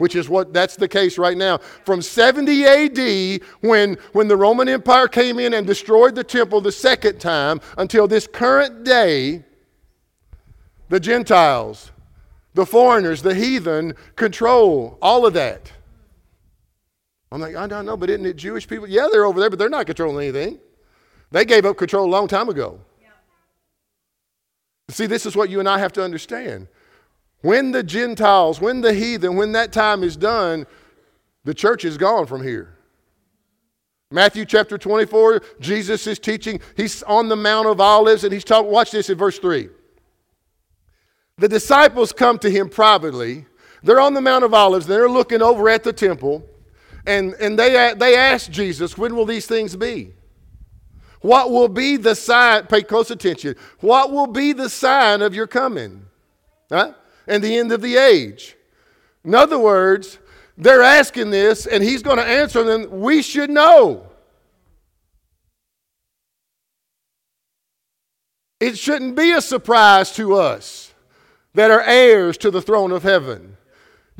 [0.00, 1.58] which is what that's the case right now.
[1.58, 6.72] From 70 AD, when, when the Roman Empire came in and destroyed the temple the
[6.72, 9.44] second time, until this current day,
[10.88, 11.92] the Gentiles,
[12.54, 15.70] the foreigners, the heathen control all of that.
[17.30, 18.88] I'm like, I don't know, but isn't it Jewish people?
[18.88, 20.60] Yeah, they're over there, but they're not controlling anything.
[21.30, 22.80] They gave up control a long time ago.
[23.02, 23.08] Yeah.
[24.88, 26.68] See, this is what you and I have to understand.
[27.42, 30.66] When the Gentiles, when the heathen, when that time is done,
[31.44, 32.76] the church is gone from here.
[34.10, 36.60] Matthew chapter 24, Jesus is teaching.
[36.76, 38.70] He's on the Mount of Olives and he's talking.
[38.70, 39.68] Watch this in verse 3.
[41.38, 43.46] The disciples come to him privately.
[43.82, 44.86] They're on the Mount of Olives.
[44.86, 46.44] and They're looking over at the temple.
[47.06, 50.12] And, and they, they ask Jesus, When will these things be?
[51.20, 52.66] What will be the sign?
[52.66, 53.54] Pay close attention.
[53.80, 56.06] What will be the sign of your coming?
[56.70, 56.94] Huh?
[57.26, 58.56] And the end of the age.
[59.24, 60.18] In other words,
[60.56, 63.00] they're asking this, and he's going to answer them.
[63.00, 64.06] We should know.
[68.60, 70.92] It shouldn't be a surprise to us
[71.54, 73.56] that are heirs to the throne of heaven.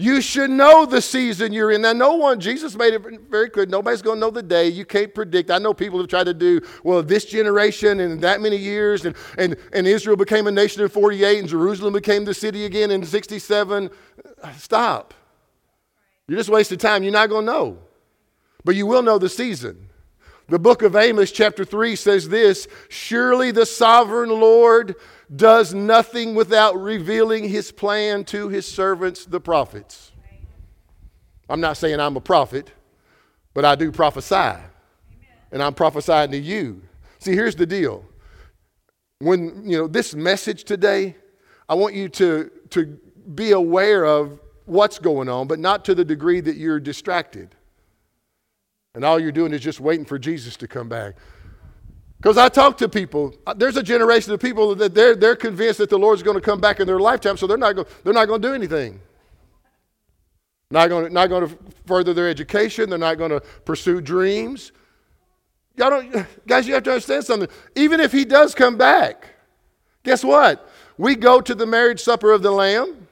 [0.00, 1.82] You should know the season you're in.
[1.82, 3.66] Now, no one, Jesus made it very clear.
[3.66, 4.66] Nobody's going to know the day.
[4.66, 5.50] You can't predict.
[5.50, 9.14] I know people have tried to do, well, this generation and that many years, and,
[9.36, 13.04] and, and Israel became a nation in 48, and Jerusalem became the city again in
[13.04, 13.90] 67.
[14.56, 15.12] Stop.
[16.26, 17.02] You're just wasting time.
[17.02, 17.78] You're not going to know.
[18.64, 19.90] But you will know the season.
[20.48, 24.96] The book of Amos, chapter 3, says this Surely the sovereign Lord
[25.34, 30.12] does nothing without revealing his plan to his servants, the prophets.
[31.48, 32.72] I'm not saying I'm a prophet,
[33.54, 34.60] but I do prophesy.
[35.52, 36.82] And I'm prophesying to you.
[37.18, 38.04] See, here's the deal.
[39.18, 41.16] When, you know, this message today,
[41.68, 42.98] I want you to, to
[43.34, 47.54] be aware of what's going on, but not to the degree that you're distracted.
[48.94, 51.16] And all you're doing is just waiting for Jesus to come back.
[52.20, 55.78] Because I talk to people, uh, there's a generation of people that they're, they're convinced
[55.78, 58.12] that the Lord's going to come back in their lifetime, so they're not, go, they're
[58.12, 59.00] not going to do anything.
[60.70, 64.72] Not going, not going to further their education, they're not going to pursue dreams.
[65.76, 67.48] Y'all don't, guys, you have to understand something.
[67.74, 69.30] Even if he does come back,
[70.02, 70.68] guess what?
[70.98, 73.08] We go to the marriage supper of the Lamb,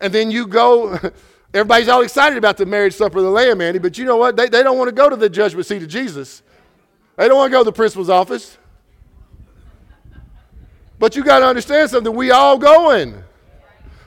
[0.00, 0.98] and then you go.
[1.52, 4.36] Everybody's all excited about the marriage supper of the Lamb, Andy, but you know what?
[4.36, 6.42] They, they don't want to go to the judgment seat of Jesus.
[7.20, 8.56] They don't want to go to the principal's office.
[10.98, 12.16] But you got to understand something.
[12.16, 13.22] We all going.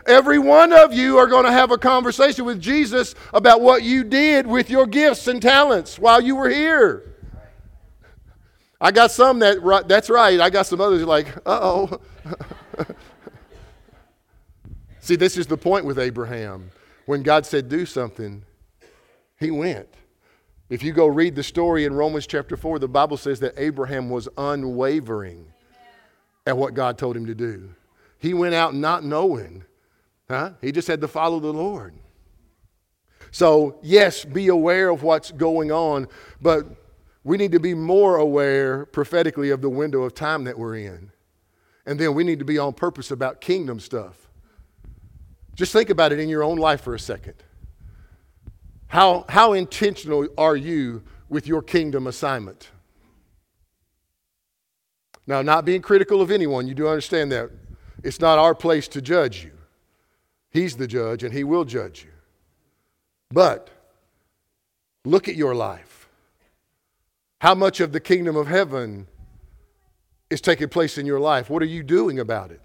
[0.08, 4.04] Every one of you are going to have a conversation with Jesus about what you
[4.04, 7.14] did with your gifts and talents while you were here.
[8.82, 10.40] I got some that, that's right.
[10.40, 12.02] I got some others like, uh oh.
[15.02, 16.72] See, this is the point with Abraham.
[17.06, 18.42] When God said, do something,
[19.40, 19.88] he went.
[20.74, 24.10] If you go read the story in Romans chapter 4, the Bible says that Abraham
[24.10, 25.46] was unwavering
[26.48, 27.70] at what God told him to do.
[28.18, 29.66] He went out not knowing.
[30.28, 30.54] Huh?
[30.62, 31.94] He just had to follow the Lord.
[33.30, 36.08] So, yes, be aware of what's going on,
[36.42, 36.66] but
[37.24, 41.12] we need to be more aware prophetically of the window of time that we're in.
[41.86, 44.28] And then we need to be on purpose about kingdom stuff.
[45.54, 47.36] Just think about it in your own life for a second.
[48.94, 52.70] How, how intentional are you with your kingdom assignment?
[55.26, 57.50] Now, not being critical of anyone, you do understand that.
[58.04, 59.50] It's not our place to judge you.
[60.52, 62.12] He's the judge, and He will judge you.
[63.32, 63.72] But
[65.06, 66.08] look at your life.
[67.42, 69.08] How much of the kingdom of heaven
[70.30, 71.50] is taking place in your life?
[71.50, 72.62] What are you doing about it?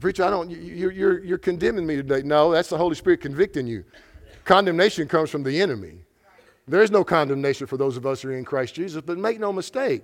[0.00, 2.22] Preacher, I don't, you're, you're, you're condemning me today.
[2.24, 3.84] No, that's the Holy Spirit convicting you.
[4.44, 5.94] Condemnation comes from the enemy.
[6.68, 9.40] There is no condemnation for those of us who are in Christ Jesus, but make
[9.40, 10.02] no mistake,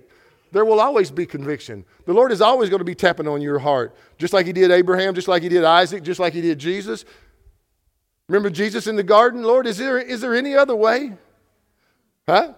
[0.51, 1.85] there will always be conviction.
[2.05, 4.71] The Lord is always going to be tapping on your heart, just like He did
[4.71, 7.05] Abraham, just like He did Isaac, just like He did Jesus.
[8.27, 9.43] Remember Jesus in the garden?
[9.43, 11.13] Lord, is there, is there any other way?
[12.27, 12.53] Huh?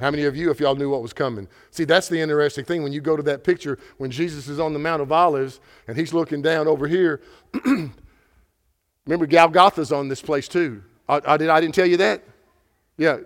[0.00, 1.46] How many of you, if y'all knew what was coming?
[1.70, 2.82] See, that's the interesting thing.
[2.82, 5.96] When you go to that picture, when Jesus is on the Mount of Olives and
[5.96, 7.20] he's looking down over here,
[9.06, 10.82] remember Golgotha's on this place too.
[11.08, 12.24] I, I, did, I didn't tell you that?
[12.96, 13.18] Yeah.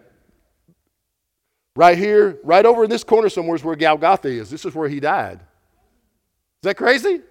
[1.74, 4.50] Right here, right over in this corner somewhere is where Golgotha is.
[4.50, 5.40] This is where he died.
[5.40, 7.22] Is that crazy?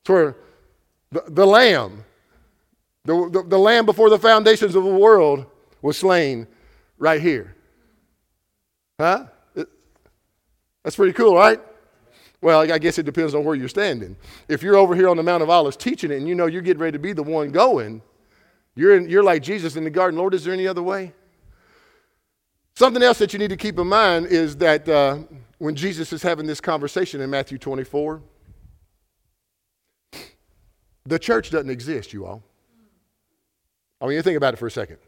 [0.00, 0.36] It's where
[1.12, 2.04] the, the lamb,
[3.04, 5.46] the, the, the lamb before the foundations of the world
[5.80, 6.46] was slain
[6.98, 7.53] right here.
[8.98, 9.26] Huh?
[10.84, 11.60] That's pretty cool, right?
[12.40, 14.16] Well, I guess it depends on where you're standing.
[14.48, 16.60] If you're over here on the Mount of Olives teaching it and you know you're
[16.60, 18.02] getting ready to be the one going,
[18.76, 20.18] you're, in, you're like Jesus in the garden.
[20.18, 21.14] Lord, is there any other way?
[22.76, 25.18] Something else that you need to keep in mind is that uh,
[25.58, 28.20] when Jesus is having this conversation in Matthew 24,
[31.06, 32.42] the church doesn't exist, you all.
[34.00, 34.98] I mean, you think about it for a second.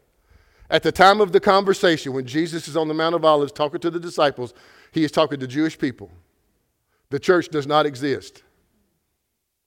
[0.69, 3.79] At the time of the conversation, when Jesus is on the Mount of Olives talking
[3.79, 4.53] to the disciples,
[4.91, 6.11] he is talking to Jewish people.
[7.09, 8.43] The church does not exist.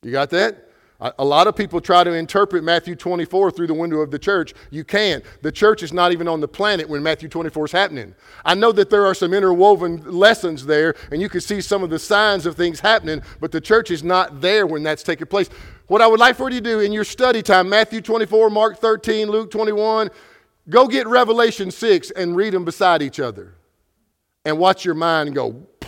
[0.02, 0.66] You got that?
[1.18, 4.52] A lot of people try to interpret Matthew 24 through the window of the church.
[4.70, 5.24] You can't.
[5.40, 8.14] The church is not even on the planet when Matthew 24 is happening.
[8.44, 11.88] I know that there are some interwoven lessons there, and you can see some of
[11.88, 15.48] the signs of things happening, but the church is not there when that's taking place.
[15.86, 18.78] What I would like for you to do in your study time, Matthew 24, Mark
[18.78, 20.10] 13, Luke 21,
[20.68, 23.54] Go get Revelation 6 and read them beside each other
[24.44, 25.66] and watch your mind go.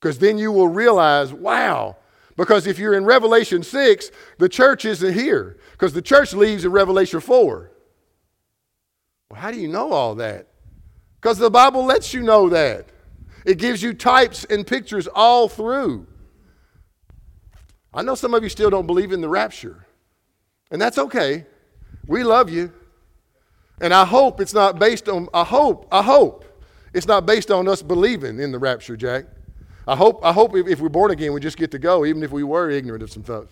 [0.00, 1.96] Because then you will realize, wow.
[2.36, 5.56] Because if you're in Revelation 6, the church isn't here.
[5.72, 7.72] Because the church leaves in Revelation 4.
[9.28, 10.46] Well, how do you know all that?
[11.20, 12.86] Because the Bible lets you know that.
[13.44, 16.06] It gives you types and pictures all through.
[17.92, 19.86] I know some of you still don't believe in the rapture,
[20.70, 21.46] and that's okay.
[22.08, 22.72] We love you.
[23.80, 26.44] And I hope it's not based on, I hope, I hope
[26.92, 29.26] it's not based on us believing in the rapture, Jack.
[29.86, 32.24] I hope, I hope if, if we're born again, we just get to go, even
[32.24, 33.46] if we were ignorant of some stuff.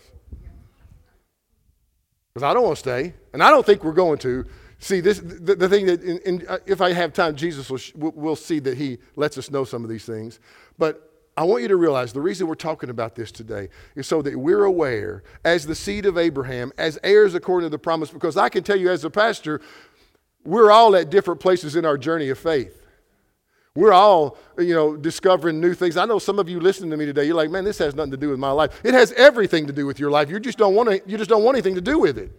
[2.34, 4.44] Because I don't want to stay, and I don't think we're going to.
[4.78, 8.10] See, this the, the thing that, in, in, uh, if I have time, Jesus will,
[8.10, 10.38] will see that He lets us know some of these things.
[10.76, 14.22] But I want you to realize the reason we're talking about this today is so
[14.22, 18.38] that we're aware, as the seed of Abraham, as heirs according to the promise, because
[18.38, 19.61] I can tell you as a pastor,
[20.44, 22.83] we're all at different places in our journey of faith.
[23.75, 25.99] We're all, you know, discovering new things.
[25.99, 28.12] I know some of you listening to me today, you're like, man, this has nothing
[28.12, 28.81] to do with my life.
[28.83, 30.31] It has everything to do with your life.
[30.31, 32.33] You just don't want to, you just don't want anything to do with it.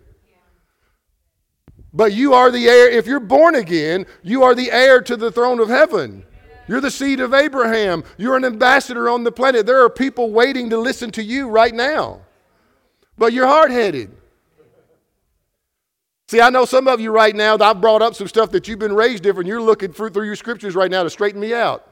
[1.94, 5.32] But you are the heir, if you're born again, you are the heir to the
[5.32, 6.26] throne of heaven.
[6.68, 8.04] You're the seed of Abraham.
[8.18, 9.66] You're an ambassador on the planet.
[9.66, 12.22] There are people waiting to listen to you right now.
[13.18, 14.12] But you're hard headed.
[16.28, 18.68] See, I know some of you right now, that I've brought up some stuff that
[18.68, 19.48] you've been raised different.
[19.48, 21.88] You're looking through, through your scriptures right now to straighten me out.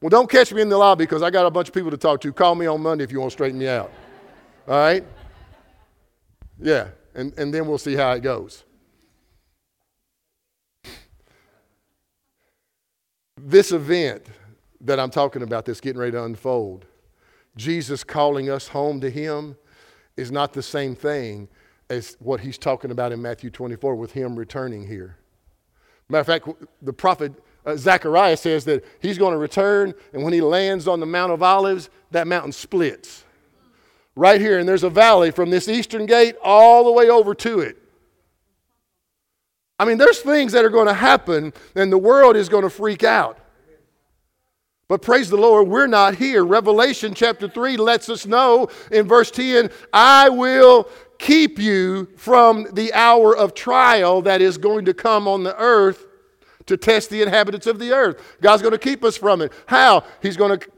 [0.00, 1.96] Well, don't catch me in the lobby because I got a bunch of people to
[1.98, 2.32] talk to.
[2.32, 3.92] Call me on Monday if you want to straighten me out.
[4.66, 5.04] All right?
[6.58, 8.64] Yeah, and, and then we'll see how it goes.
[13.38, 14.26] This event
[14.80, 16.86] that I'm talking about that's getting ready to unfold,
[17.56, 19.56] Jesus calling us home to Him,
[20.16, 21.48] is not the same thing
[21.90, 25.18] as what He's talking about in Matthew 24 with Him returning here.
[26.08, 26.48] Matter of fact,
[26.80, 27.32] the prophet
[27.66, 31.30] uh, Zechariah says that He's going to return, and when He lands on the Mount
[31.30, 33.24] of Olives, that mountain splits.
[34.14, 37.60] Right here, and there's a valley from this eastern gate all the way over to
[37.60, 37.85] it.
[39.78, 42.70] I mean, there's things that are going to happen, and the world is going to
[42.70, 43.38] freak out.
[44.88, 46.44] But praise the Lord, we're not here.
[46.44, 52.92] Revelation chapter 3 lets us know in verse 10 I will keep you from the
[52.94, 56.06] hour of trial that is going to come on the earth
[56.66, 58.36] to test the inhabitants of the earth.
[58.40, 59.52] God's going to keep us from it.
[59.66, 60.04] How?
[60.22, 60.68] He's going to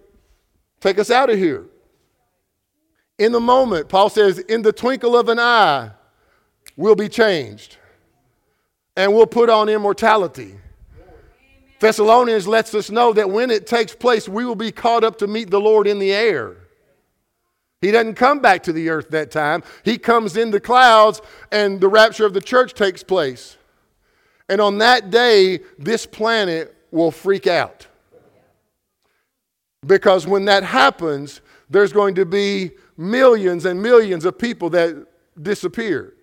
[0.80, 1.66] take us out of here.
[3.18, 5.90] In the moment, Paul says, in the twinkle of an eye,
[6.76, 7.76] we'll be changed
[8.98, 10.56] and we'll put on immortality.
[11.78, 15.28] Thessalonians lets us know that when it takes place, we will be caught up to
[15.28, 16.56] meet the Lord in the air.
[17.80, 19.62] He doesn't come back to the earth that time.
[19.84, 21.22] He comes in the clouds,
[21.52, 23.56] and the rapture of the church takes place.
[24.48, 27.86] And on that day, this planet will freak out.
[29.86, 31.40] Because when that happens,
[31.70, 35.06] there's going to be millions and millions of people that
[35.40, 36.14] disappear.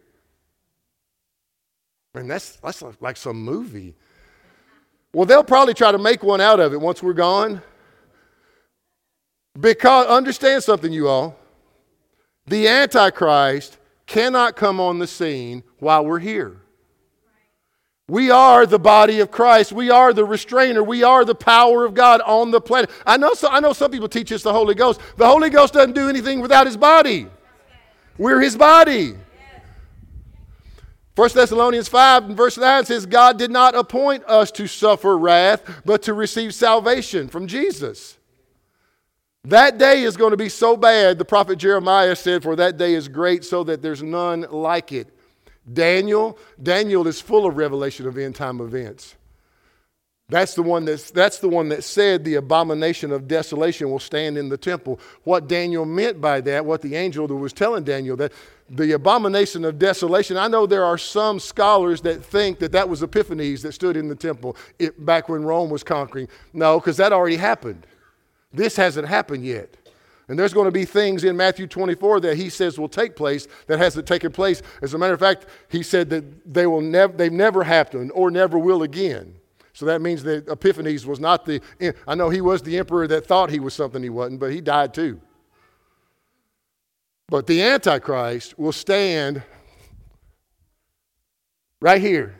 [2.17, 3.95] And that's, that's like some movie.
[5.13, 7.61] Well, they'll probably try to make one out of it once we're gone.
[9.59, 11.37] Because, understand something, you all.
[12.47, 16.57] The Antichrist cannot come on the scene while we're here.
[18.07, 19.71] We are the body of Christ.
[19.71, 20.83] We are the restrainer.
[20.83, 22.91] We are the power of God on the planet.
[23.05, 25.01] I know, so, I know some people teach us the Holy Ghost.
[25.17, 27.27] The Holy Ghost doesn't do anything without his body.
[28.17, 29.15] We're his body.
[31.15, 35.81] 1 Thessalonians 5 and verse 9 says, God did not appoint us to suffer wrath,
[35.85, 38.17] but to receive salvation from Jesus.
[39.45, 42.95] That day is going to be so bad, the prophet Jeremiah said, For that day
[42.95, 45.07] is great, so that there's none like it.
[45.71, 49.15] Daniel, Daniel is full of revelation of end time events.
[50.27, 54.39] That's the, one that's, that's the one that said the abomination of desolation will stand
[54.39, 54.99] in the temple.
[55.23, 58.33] What Daniel meant by that, what the angel was telling Daniel, that
[58.69, 63.03] the abomination of desolation, I know there are some scholars that think that that was
[63.03, 66.27] Epiphanes that stood in the temple it, back when Rome was conquering.
[66.53, 67.85] No, because that already happened.
[68.51, 69.77] This hasn't happened yet.
[70.27, 73.47] And there's going to be things in Matthew 24 that he says will take place
[73.67, 74.63] that hasn't taken place.
[74.81, 78.31] As a matter of fact, he said that they will never, they've never happened or
[78.31, 79.35] never will again.
[79.73, 83.07] So that means that Epiphanes was not the, eh, I know he was the emperor
[83.07, 85.21] that thought he was something he wasn't, but he died too.
[87.27, 89.41] But the Antichrist will stand
[91.81, 92.35] right here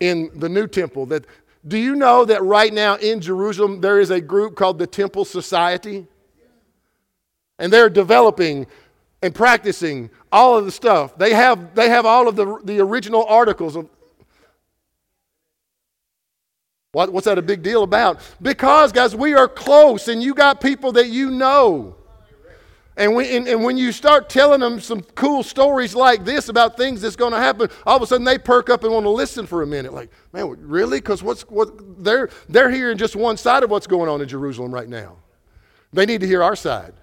[0.00, 1.06] in the new temple.
[1.06, 1.26] That,
[1.66, 5.24] do you know that right now in Jerusalem there is a group called the Temple
[5.24, 6.06] Society?
[7.58, 8.66] And they're developing
[9.22, 11.16] and practicing all of the stuff.
[11.16, 13.88] They have, they have all of the, the original articles of.
[16.92, 18.20] What, what's that a big deal about?
[18.40, 21.96] Because, guys, we are close and you got people that you know.
[22.98, 26.78] And when, and, and when you start telling them some cool stories like this about
[26.78, 29.10] things that's going to happen, all of a sudden they perk up and want to
[29.10, 29.92] listen for a minute.
[29.92, 30.98] Like, man, really?
[30.98, 34.72] Because what's what they're they're hearing just one side of what's going on in Jerusalem
[34.72, 35.16] right now.
[35.92, 36.94] They need to hear our side.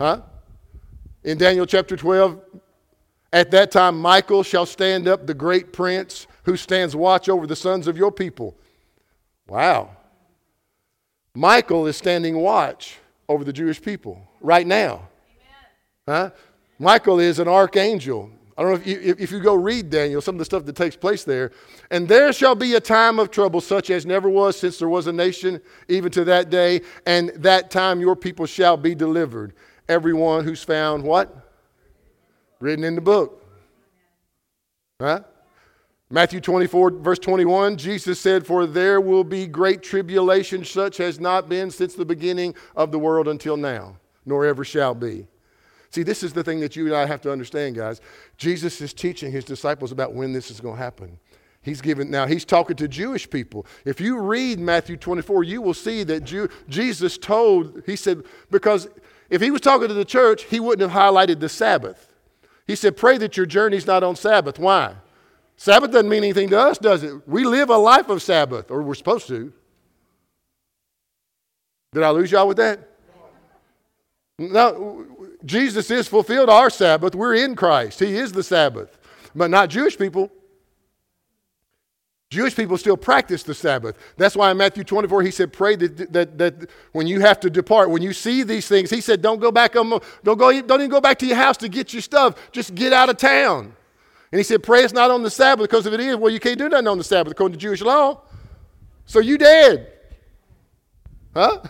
[0.00, 0.22] Huh?
[1.22, 2.40] In Daniel chapter 12,
[3.32, 7.56] at that time Michael shall stand up, the great prince who stands watch over the
[7.56, 8.56] sons of your people.
[9.48, 9.90] Wow.
[11.34, 12.96] Michael is standing watch
[13.28, 15.08] over the Jewish people right now.
[16.06, 16.30] Huh?
[16.78, 18.30] Michael is an archangel.
[18.56, 20.74] I don't know if you, if you go read Daniel, some of the stuff that
[20.74, 21.52] takes place there.
[21.90, 25.06] And there shall be a time of trouble such as never was since there was
[25.06, 26.80] a nation, even to that day.
[27.06, 29.54] And that time your people shall be delivered
[29.88, 31.34] everyone who's found what?
[32.60, 33.44] Written in the book.
[35.00, 35.22] Right?
[36.10, 41.48] Matthew 24, verse 21, Jesus said, For there will be great tribulation, such has not
[41.48, 43.96] been since the beginning of the world until now,
[44.28, 45.26] nor ever shall be.
[45.90, 48.00] See, this is the thing that you and I have to understand, guys.
[48.36, 51.18] Jesus is teaching his disciples about when this is going to happen.
[51.62, 53.66] He's given now he's talking to Jewish people.
[53.84, 58.88] If you read Matthew 24, you will see that Jew, Jesus told, he said, because
[59.30, 62.12] if he was talking to the church, he wouldn't have highlighted the Sabbath.
[62.66, 64.58] He said, Pray that your journey's not on Sabbath.
[64.58, 64.94] Why?
[65.56, 67.26] Sabbath doesn't mean anything to us, does it?
[67.26, 69.52] We live a life of Sabbath, or we're supposed to.
[71.92, 72.80] Did I lose y'all with that?
[74.38, 75.06] No,
[75.44, 77.14] Jesus is fulfilled our Sabbath.
[77.14, 78.00] We're in Christ.
[78.00, 78.96] He is the Sabbath.
[79.34, 80.30] But not Jewish people.
[82.30, 83.96] Jewish people still practice the Sabbath.
[84.18, 87.48] That's why in Matthew 24 he said, "Pray that, that, that when you have to
[87.48, 89.88] depart, when you see these things, he said, don't go back, don't
[90.22, 92.50] go, don't even go back to your house to get your stuff.
[92.52, 93.74] Just get out of town."
[94.30, 96.38] And he said, "Pray it's not on the Sabbath, because if it is, well, you
[96.38, 98.20] can't do nothing on the Sabbath according to Jewish law.
[99.06, 99.90] So you dead,
[101.34, 101.60] huh?"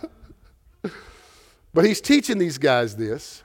[1.78, 3.44] But he's teaching these guys this,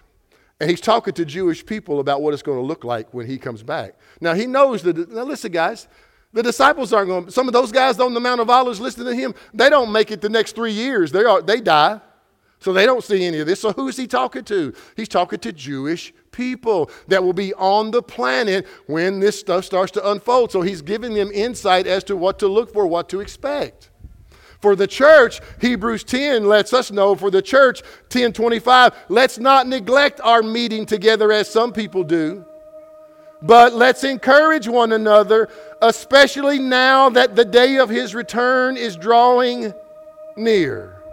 [0.59, 3.37] and he's talking to Jewish people about what it's going to look like when he
[3.37, 3.93] comes back.
[4.21, 5.11] Now he knows that.
[5.11, 5.87] Now listen, guys.
[6.31, 7.29] The disciples aren't going.
[7.29, 10.09] Some of those guys on the Mount of Olives listening to him, they don't make
[10.09, 11.11] it the next three years.
[11.11, 12.01] They are, they die,
[12.57, 13.59] so they don't see any of this.
[13.59, 14.73] So who's he talking to?
[14.97, 19.91] He's talking to Jewish people that will be on the planet when this stuff starts
[19.91, 20.51] to unfold.
[20.51, 23.91] So he's giving them insight as to what to look for, what to expect.
[24.63, 30.21] For the church, Hebrews 10 lets us know, for the church, 1025, let's not neglect
[30.23, 32.45] our meeting together as some people do
[33.43, 35.49] but let's encourage one another,
[35.81, 39.73] especially now that the day of his return is drawing
[40.37, 41.03] near.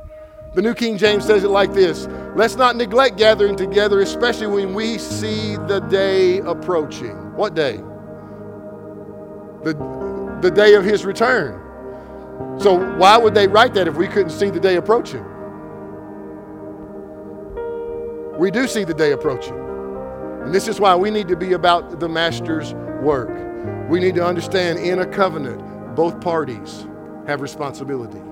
[0.54, 4.74] The New King James says it like this Let's not neglect gathering together, especially when
[4.74, 7.34] we see the day approaching.
[7.34, 7.78] What day?
[9.64, 11.69] The, the day of his return.
[12.58, 15.24] So, why would they write that if we couldn't see the day approaching?
[18.38, 19.58] We do see the day approaching.
[20.44, 22.72] And this is why we need to be about the master's
[23.02, 23.28] work.
[23.90, 26.86] We need to understand in a covenant, both parties
[27.26, 28.22] have responsibility.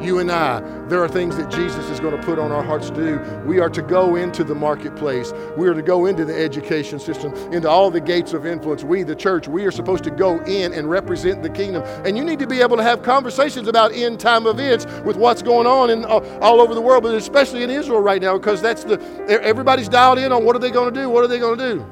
[0.00, 2.88] You and I, there are things that Jesus is going to put on our hearts
[2.88, 3.18] to do.
[3.46, 5.34] We are to go into the marketplace.
[5.58, 8.82] We are to go into the education system, into all the gates of influence.
[8.82, 11.82] We, the church, we are supposed to go in and represent the kingdom.
[12.06, 15.42] And you need to be able to have conversations about end time events with what's
[15.42, 18.62] going on in, uh, all over the world, but especially in Israel right now, because
[18.62, 18.98] that's the
[19.28, 21.10] everybody's dialed in on what are they going to do?
[21.10, 21.82] What are they going to do?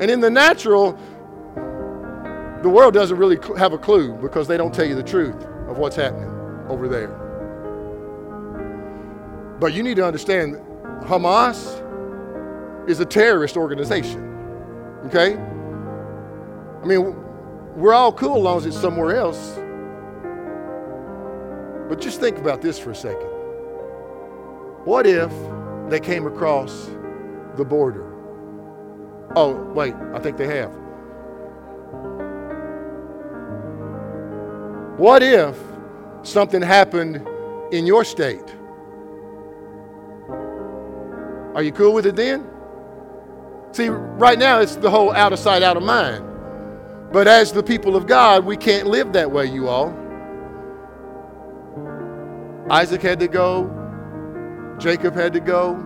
[0.00, 0.98] And in the natural,
[2.62, 5.76] the world doesn't really have a clue because they don't tell you the truth of
[5.76, 6.41] what's happening
[6.72, 7.08] over there.
[9.60, 10.56] But you need to understand
[11.02, 11.78] Hamas
[12.88, 14.20] is a terrorist organization.
[15.06, 15.36] Okay?
[15.36, 17.14] I mean,
[17.76, 19.56] we're all cool as long as it's somewhere else.
[21.88, 23.28] But just think about this for a second.
[24.84, 25.30] What if
[25.90, 26.90] they came across
[27.56, 28.08] the border?
[29.36, 30.72] Oh, wait, I think they have.
[34.98, 35.56] What if
[36.22, 37.26] something happened
[37.72, 38.54] in your state.
[41.54, 42.48] Are you cool with it then?
[43.72, 46.24] See, right now it's the whole out of sight, out of mind.
[47.12, 49.94] But as the people of God, we can't live that way, you all.
[52.70, 53.68] Isaac had to go,
[54.78, 55.76] Jacob had to go.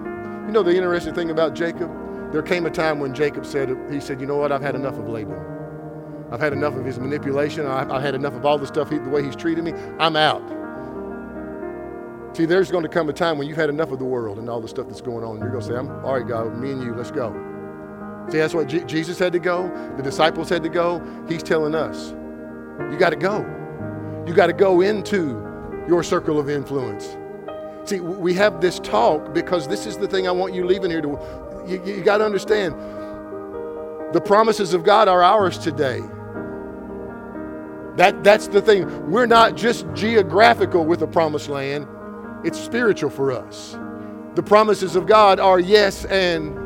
[0.46, 1.90] You know the interesting thing about Jacob?
[2.32, 4.98] There came a time when Jacob said, he said, you know what, I've had enough
[4.98, 5.55] of Laban.
[6.30, 7.66] I've had enough of his manipulation.
[7.66, 9.72] I've, I've had enough of all the stuff, he, the way he's treated me.
[9.98, 10.42] I'm out.
[12.36, 14.50] See, there's going to come a time when you've had enough of the world and
[14.50, 15.38] all the stuff that's going on.
[15.38, 17.32] You're going to say, I'm, all right, God, me and you, let's go.
[18.30, 19.68] See, that's what Jesus had to go.
[19.96, 21.00] The disciples had to go.
[21.28, 22.10] He's telling us,
[22.90, 23.38] you got to go.
[24.26, 25.40] You got to go into
[25.88, 27.16] your circle of influence.
[27.88, 31.00] See, we have this talk because this is the thing I want you leaving here
[31.00, 31.64] to.
[31.68, 32.74] You, you got to understand
[34.12, 36.02] the promises of God are ours today.
[37.96, 39.10] That, that's the thing.
[39.10, 41.86] We're not just geographical with the promised land,
[42.44, 43.78] it's spiritual for us.
[44.34, 46.56] The promises of God are yes and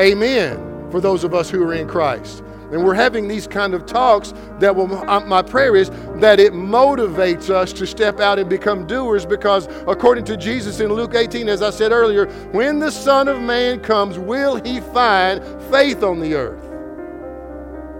[0.00, 2.42] amen for those of us who are in Christ.
[2.72, 6.52] And we're having these kind of talks that will, uh, my prayer is that it
[6.52, 11.48] motivates us to step out and become doers because, according to Jesus in Luke 18,
[11.48, 16.18] as I said earlier, when the Son of Man comes, will he find faith on
[16.18, 16.64] the earth?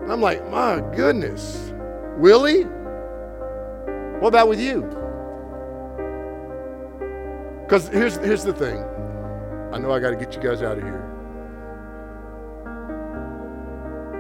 [0.03, 1.66] And I'm like, my goodness.
[2.17, 2.63] Will he?
[4.21, 4.83] What about with you?
[7.63, 8.85] Because here's, here's the thing.
[9.73, 11.03] I know I got to get you guys out of here.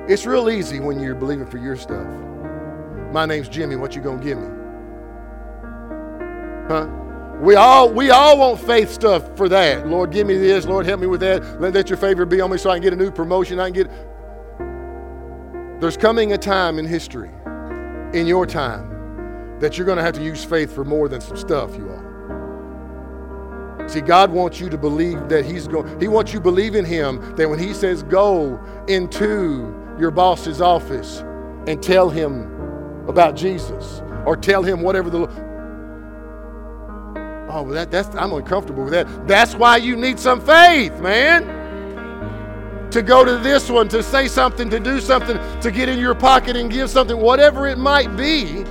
[0.09, 2.07] It's real easy when you're believing for your stuff.
[3.13, 3.75] My name's Jimmy.
[3.77, 4.49] What you gonna give me?
[6.69, 6.87] Huh?
[7.41, 9.89] We all we all want faith stuff for that.
[9.89, 10.65] Lord, give me this.
[10.65, 11.61] Lord, help me with that.
[11.61, 13.59] Let, let your favor be on me so I can get a new promotion.
[13.59, 13.91] I can get.
[15.81, 17.31] There's coming a time in history,
[18.13, 21.37] in your time, that you're going to have to use faith for more than some
[21.37, 23.89] stuff, you all.
[23.89, 26.85] See, God wants you to believe that He's going, He wants you to believe in
[26.85, 31.21] Him that when He says go into your boss's office
[31.67, 32.53] and tell him
[33.09, 35.47] about Jesus or tell him whatever the
[37.49, 39.29] Oh, that, that's I'm uncomfortable with that.
[39.29, 41.56] That's why you need some faith, man
[42.91, 46.15] to go to this one, to say something, to do something, to get in your
[46.15, 48.65] pocket and give something, whatever it might be.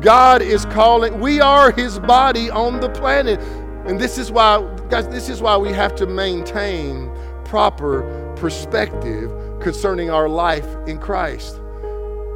[0.00, 3.40] God is calling, we are his body on the planet.
[3.86, 7.10] And this is why, guys, this is why we have to maintain
[7.44, 11.60] proper perspective concerning our life in Christ.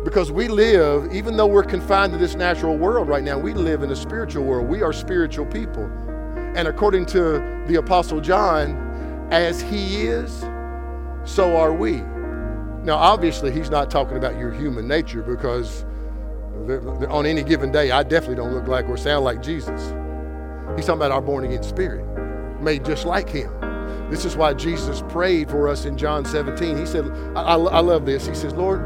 [0.04, 3.82] Because we live, even though we're confined to this natural world right now, we live
[3.82, 4.66] in a spiritual world.
[4.68, 5.84] We are spiritual people.
[6.56, 10.42] And according to the Apostle John, as he is,
[11.24, 12.02] so are we.
[12.82, 15.84] Now, obviously, he's not talking about your human nature because
[17.08, 19.92] on any given day, I definitely don't look like or sound like Jesus.
[20.76, 22.04] He's talking about our born again spirit,
[22.60, 23.50] made just like him.
[24.10, 26.76] This is why Jesus prayed for us in John 17.
[26.76, 28.26] He said, I, I love this.
[28.26, 28.80] He says, Lord,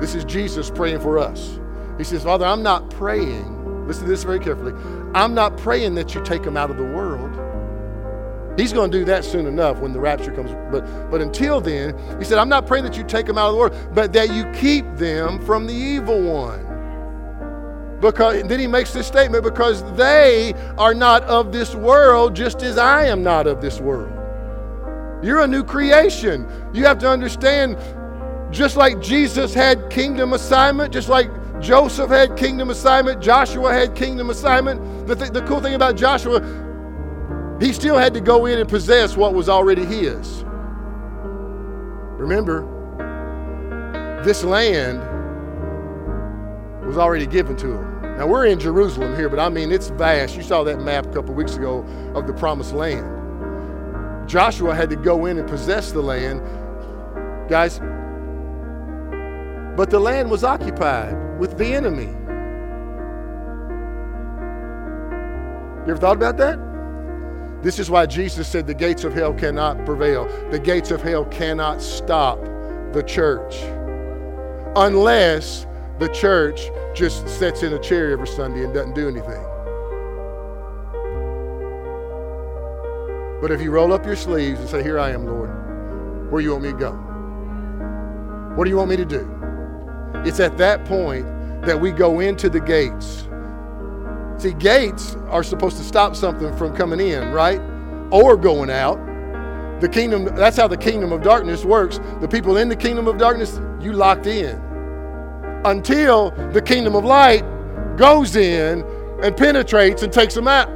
[0.00, 1.58] this is Jesus praying for us.
[1.96, 4.72] He says, Father, I'm not praying, listen to this very carefully.
[5.14, 7.27] I'm not praying that you take them out of the world.
[8.58, 10.50] He's going to do that soon enough when the rapture comes.
[10.72, 13.52] But, but until then, he said, I'm not praying that you take them out of
[13.52, 16.64] the world, but that you keep them from the evil one.
[18.00, 22.78] Because then he makes this statement because they are not of this world, just as
[22.78, 24.12] I am not of this world.
[25.22, 26.46] You're a new creation.
[26.72, 27.76] You have to understand,
[28.52, 31.28] just like Jesus had kingdom assignment, just like
[31.60, 35.08] Joseph had kingdom assignment, Joshua had kingdom assignment.
[35.08, 36.40] The, th- the cool thing about Joshua,
[37.60, 40.44] he still had to go in and possess what was already his.
[42.18, 42.62] Remember,
[44.24, 45.00] this land
[46.86, 48.00] was already given to him.
[48.16, 50.36] Now we're in Jerusalem here, but I mean it's vast.
[50.36, 51.84] You saw that map a couple weeks ago
[52.14, 54.28] of the promised land.
[54.28, 56.40] Joshua had to go in and possess the land.
[57.48, 57.78] Guys,
[59.76, 62.12] but the land was occupied with the enemy.
[65.86, 66.67] You ever thought about that?
[67.62, 70.26] This is why Jesus said the gates of hell cannot prevail.
[70.50, 72.38] The gates of hell cannot stop
[72.92, 73.56] the church
[74.76, 75.66] unless
[75.98, 79.44] the church just sits in a chair every Sunday and doesn't do anything.
[83.40, 86.44] But if you roll up your sleeves and say, Here I am, Lord, where do
[86.44, 86.92] you want me to go?
[88.54, 89.28] What do you want me to do?
[90.24, 91.26] It's at that point
[91.64, 93.27] that we go into the gates
[94.38, 97.60] See, gates are supposed to stop something from coming in, right?
[98.12, 98.96] Or going out.
[99.80, 101.98] The kingdom, that's how the kingdom of darkness works.
[102.20, 104.56] The people in the kingdom of darkness, you locked in.
[105.64, 107.42] Until the kingdom of light
[107.96, 108.84] goes in
[109.22, 110.68] and penetrates and takes them out.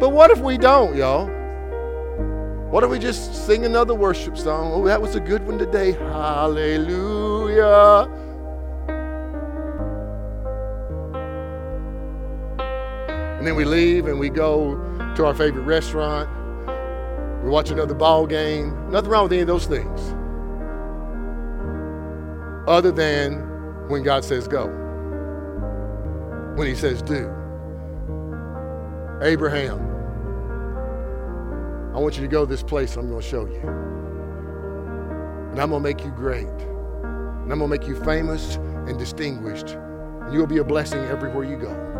[0.00, 1.26] But what if we don't, y'all?
[2.70, 4.72] What if we just sing another worship song?
[4.72, 5.92] Oh, that was a good one today.
[5.92, 7.02] Hallelujah.
[13.42, 14.76] And then we leave and we go
[15.16, 16.30] to our favorite restaurant.
[17.42, 18.88] We watch another ball game.
[18.88, 20.00] Nothing wrong with any of those things.
[22.68, 23.40] Other than
[23.88, 24.68] when God says go.
[26.54, 27.28] When he says do.
[29.22, 29.80] Abraham,
[31.96, 33.58] I want you to go to this place I'm going to show you.
[35.50, 36.46] And I'm going to make you great.
[36.46, 39.70] And I'm going to make you famous and distinguished.
[39.70, 41.91] And you'll be a blessing everywhere you go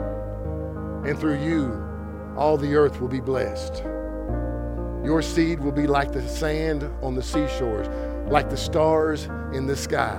[1.05, 1.83] and through you,
[2.37, 3.83] all the earth will be blessed.
[5.05, 7.89] Your seed will be like the sand on the seashores,
[8.31, 10.19] like the stars in the sky.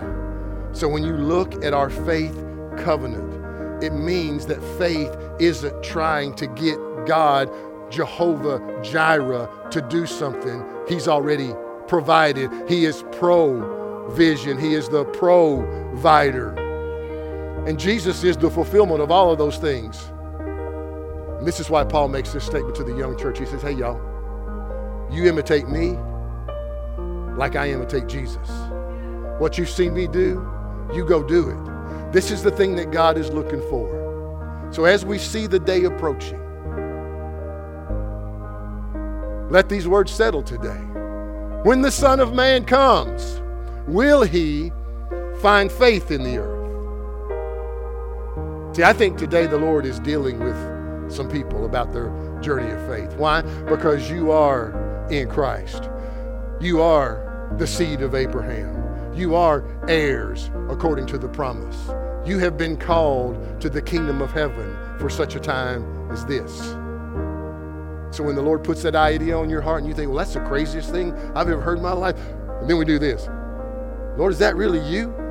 [0.73, 2.35] So when you look at our faith
[2.77, 7.49] covenant, it means that faith isn't trying to get God,
[7.89, 10.65] Jehovah Jireh, to do something.
[10.87, 11.53] He's already
[11.87, 12.51] provided.
[12.67, 16.53] He is provision, He is the provider.
[17.67, 20.12] And Jesus is the fulfillment of all of those things.
[21.43, 23.37] And this is why Paul makes this statement to the young church.
[23.37, 23.99] He says, Hey, y'all,
[25.11, 25.97] you imitate me
[27.35, 28.49] like I imitate Jesus.
[29.39, 30.41] What you've seen me do,
[30.93, 32.13] you go do it.
[32.13, 34.69] This is the thing that God is looking for.
[34.71, 36.39] So as we see the day approaching,
[39.49, 40.79] let these words settle today.
[41.63, 43.41] When the Son of Man comes,
[43.85, 44.71] will he
[45.41, 46.53] find faith in the earth?
[48.77, 50.72] See, I think today the Lord is dealing with
[51.13, 52.09] some people about their
[52.41, 53.15] journey of faith.
[53.17, 53.41] Why?
[53.63, 55.89] Because you are in Christ.
[56.59, 59.15] You are the seed of Abraham.
[59.15, 61.77] You are heirs according to the promise.
[62.25, 66.59] You have been called to the kingdom of heaven for such a time as this.
[68.15, 70.33] So when the Lord puts that idea on your heart and you think, well, that's
[70.33, 72.15] the craziest thing I've ever heard in my life,
[72.61, 73.27] and then we do this
[74.17, 75.22] Lord, is that really you?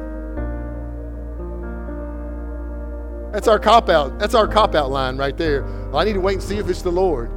[3.33, 4.19] That's our cop out.
[4.19, 5.63] That's our cop out line right there.
[5.63, 7.31] Well, I need to wait and see if it's the Lord.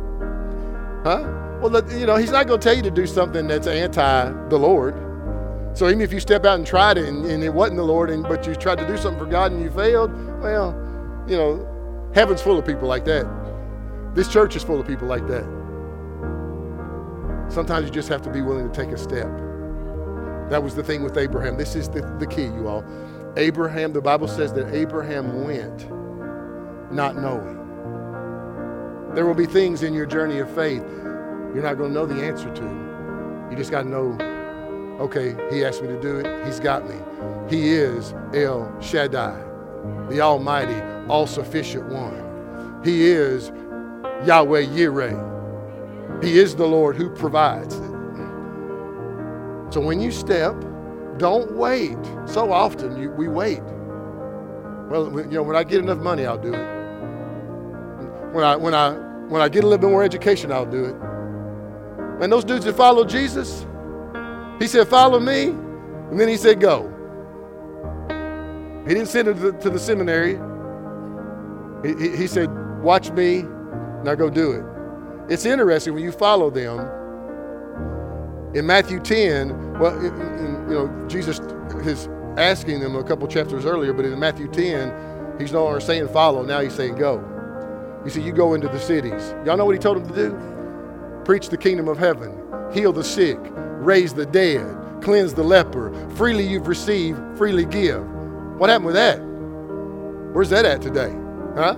[1.04, 1.32] Huh?
[1.62, 4.58] Well, you know, he's not going to tell you to do something that's anti the
[4.58, 4.96] Lord.
[5.74, 8.10] So even if you step out and tried it and, and it wasn't the Lord,
[8.10, 10.72] and, but you tried to do something for God and you failed, well,
[11.28, 13.26] you know, heaven's full of people like that.
[14.14, 15.44] This church is full of people like that.
[17.50, 19.28] Sometimes you just have to be willing to take a step.
[20.50, 21.58] That was the thing with Abraham.
[21.58, 22.84] This is the, the key, you all.
[23.38, 25.92] Abraham, the Bible says that Abraham went
[26.92, 27.62] not knowing.
[29.14, 30.84] There will be things in your journey of faith
[31.56, 33.48] you're not going to know the answer to.
[33.50, 34.18] You just got to know,
[35.00, 36.46] okay, he asked me to do it.
[36.46, 36.96] He's got me.
[37.50, 39.42] He is El Shaddai,
[40.10, 42.82] the Almighty, all sufficient one.
[42.84, 43.54] He is
[44.26, 46.24] Yahweh Yireh.
[46.24, 47.76] He is the Lord who provides.
[49.74, 50.56] So when you step,
[51.18, 51.98] don't wait.
[52.26, 53.62] So often you, we wait.
[54.90, 56.76] Well, you know, when I get enough money, I'll do it.
[58.34, 58.92] When I, when I,
[59.28, 60.96] when I get a little bit more education, I'll do it.
[62.22, 63.66] And those dudes that follow Jesus,
[64.60, 65.48] he said, follow me.
[65.48, 66.92] And then he said, go.
[68.88, 70.38] He didn't send them to the, to the seminary.
[71.84, 72.50] He, he, he said,
[72.84, 73.42] watch me,
[74.04, 74.64] now go do it.
[75.32, 76.80] It's interesting when you follow them.
[78.56, 81.40] In Matthew 10, well, in, in, you know, Jesus
[81.86, 86.08] is asking them a couple chapters earlier, but in Matthew 10, he's no longer saying
[86.08, 87.22] follow, now he's saying go.
[88.06, 89.36] You see, you go into the cities.
[89.46, 91.22] Y'all know what he told them to do?
[91.26, 92.32] Preach the kingdom of heaven,
[92.72, 94.64] heal the sick, raise the dead,
[95.02, 95.92] cleanse the leper.
[96.12, 98.06] Freely you've received, freely give.
[98.58, 99.18] What happened with that?
[100.34, 101.14] Where's that at today?
[101.56, 101.76] Huh?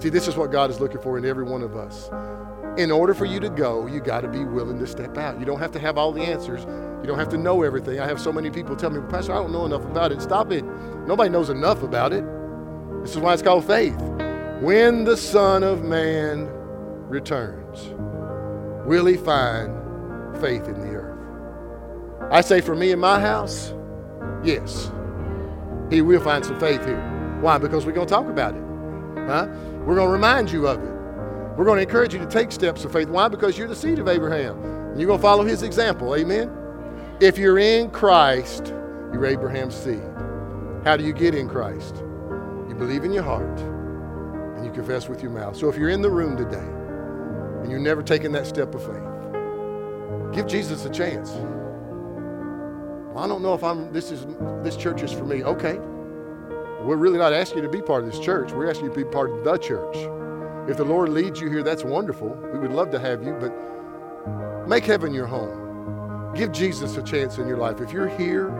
[0.00, 2.10] See, this is what God is looking for in every one of us.
[2.78, 5.40] In order for you to go, you got to be willing to step out.
[5.40, 6.62] You don't have to have all the answers.
[7.00, 7.98] You don't have to know everything.
[7.98, 10.22] I have so many people tell me, Pastor, I don't know enough about it.
[10.22, 10.64] Stop it.
[11.04, 12.24] Nobody knows enough about it.
[13.02, 14.00] This is why it's called faith.
[14.60, 16.48] When the Son of Man
[17.08, 17.88] returns,
[18.86, 21.18] will he find faith in the earth?
[22.30, 23.74] I say for me and my house,
[24.44, 24.92] yes.
[25.90, 27.00] He will find some faith here.
[27.40, 27.58] Why?
[27.58, 28.62] Because we're going to talk about it.
[29.26, 29.48] Huh?
[29.84, 30.97] We're going to remind you of it.
[31.58, 33.08] We're going to encourage you to take steps of faith.
[33.08, 33.26] Why?
[33.26, 34.62] Because you're the seed of Abraham.
[34.62, 36.14] And you're going to follow his example.
[36.14, 36.48] Amen?
[37.18, 38.68] If you're in Christ,
[39.12, 40.00] you're Abraham's seed.
[40.84, 41.96] How do you get in Christ?
[42.68, 45.56] You believe in your heart and you confess with your mouth.
[45.56, 50.32] So if you're in the room today and you've never taken that step of faith,
[50.32, 51.32] give Jesus a chance.
[53.12, 54.28] Well, I don't know if I'm this is
[54.62, 55.42] this church is for me.
[55.42, 55.78] Okay.
[56.84, 58.52] We're really not asking you to be part of this church.
[58.52, 59.96] We're asking you to be part of the church.
[60.68, 62.28] If the Lord leads you here, that's wonderful.
[62.52, 66.34] We would love to have you, but make heaven your home.
[66.34, 67.80] Give Jesus a chance in your life.
[67.80, 68.50] If you're here,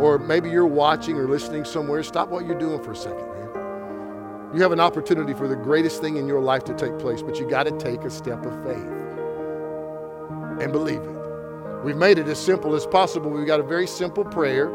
[0.00, 4.50] or maybe you're watching or listening somewhere, stop what you're doing for a second, man.
[4.54, 7.38] You have an opportunity for the greatest thing in your life to take place, but
[7.38, 8.90] you got to take a step of faith
[10.62, 11.84] and believe it.
[11.84, 13.30] We've made it as simple as possible.
[13.30, 14.70] We've got a very simple prayer.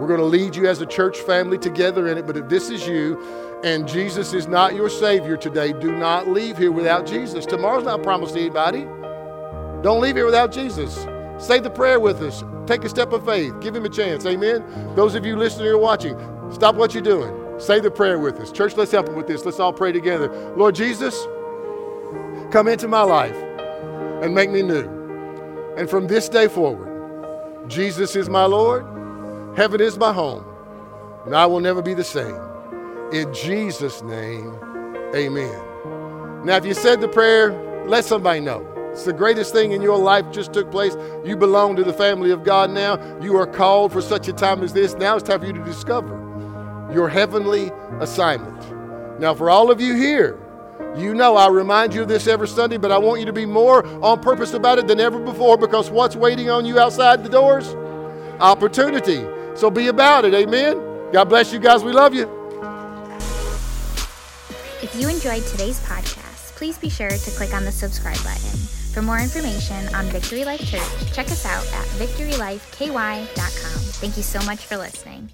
[0.00, 2.70] We're going to lead you as a church family together in it, but if this
[2.70, 3.20] is you
[3.62, 7.44] and Jesus is not your Savior today, do not leave here without Jesus.
[7.44, 8.84] Tomorrow's not promised to anybody.
[9.82, 11.06] Don't leave here without Jesus.
[11.38, 12.42] Say the prayer with us.
[12.66, 13.52] Take a step of faith.
[13.60, 14.24] Give Him a chance.
[14.24, 14.64] Amen.
[14.94, 16.16] Those of you listening or watching,
[16.50, 17.60] stop what you're doing.
[17.60, 18.50] Say the prayer with us.
[18.50, 19.44] Church, let's help Him with this.
[19.44, 20.30] Let's all pray together.
[20.56, 21.14] Lord Jesus,
[22.50, 23.36] come into my life
[24.22, 25.74] and make me new.
[25.76, 28.99] And from this day forward, Jesus is my Lord.
[29.56, 30.44] Heaven is my home,
[31.26, 32.38] and I will never be the same.
[33.12, 34.54] In Jesus' name,
[35.14, 36.44] amen.
[36.44, 37.50] Now, if you said the prayer,
[37.86, 38.66] let somebody know.
[38.92, 40.96] It's the greatest thing in your life just took place.
[41.24, 42.98] You belong to the family of God now.
[43.20, 44.94] You are called for such a time as this.
[44.94, 46.16] Now it's time for you to discover
[46.92, 49.20] your heavenly assignment.
[49.20, 50.38] Now, for all of you here,
[50.96, 53.46] you know I remind you of this every Sunday, but I want you to be
[53.46, 57.28] more on purpose about it than ever before because what's waiting on you outside the
[57.28, 57.74] doors?
[58.40, 59.24] Opportunity.
[59.60, 60.32] So be about it.
[60.32, 61.12] Amen.
[61.12, 61.84] God bless you guys.
[61.84, 62.24] We love you.
[64.82, 68.58] If you enjoyed today's podcast, please be sure to click on the subscribe button.
[68.94, 73.80] For more information on Victory Life Church, check us out at victorylifeky.com.
[74.00, 75.28] Thank you so much for listening.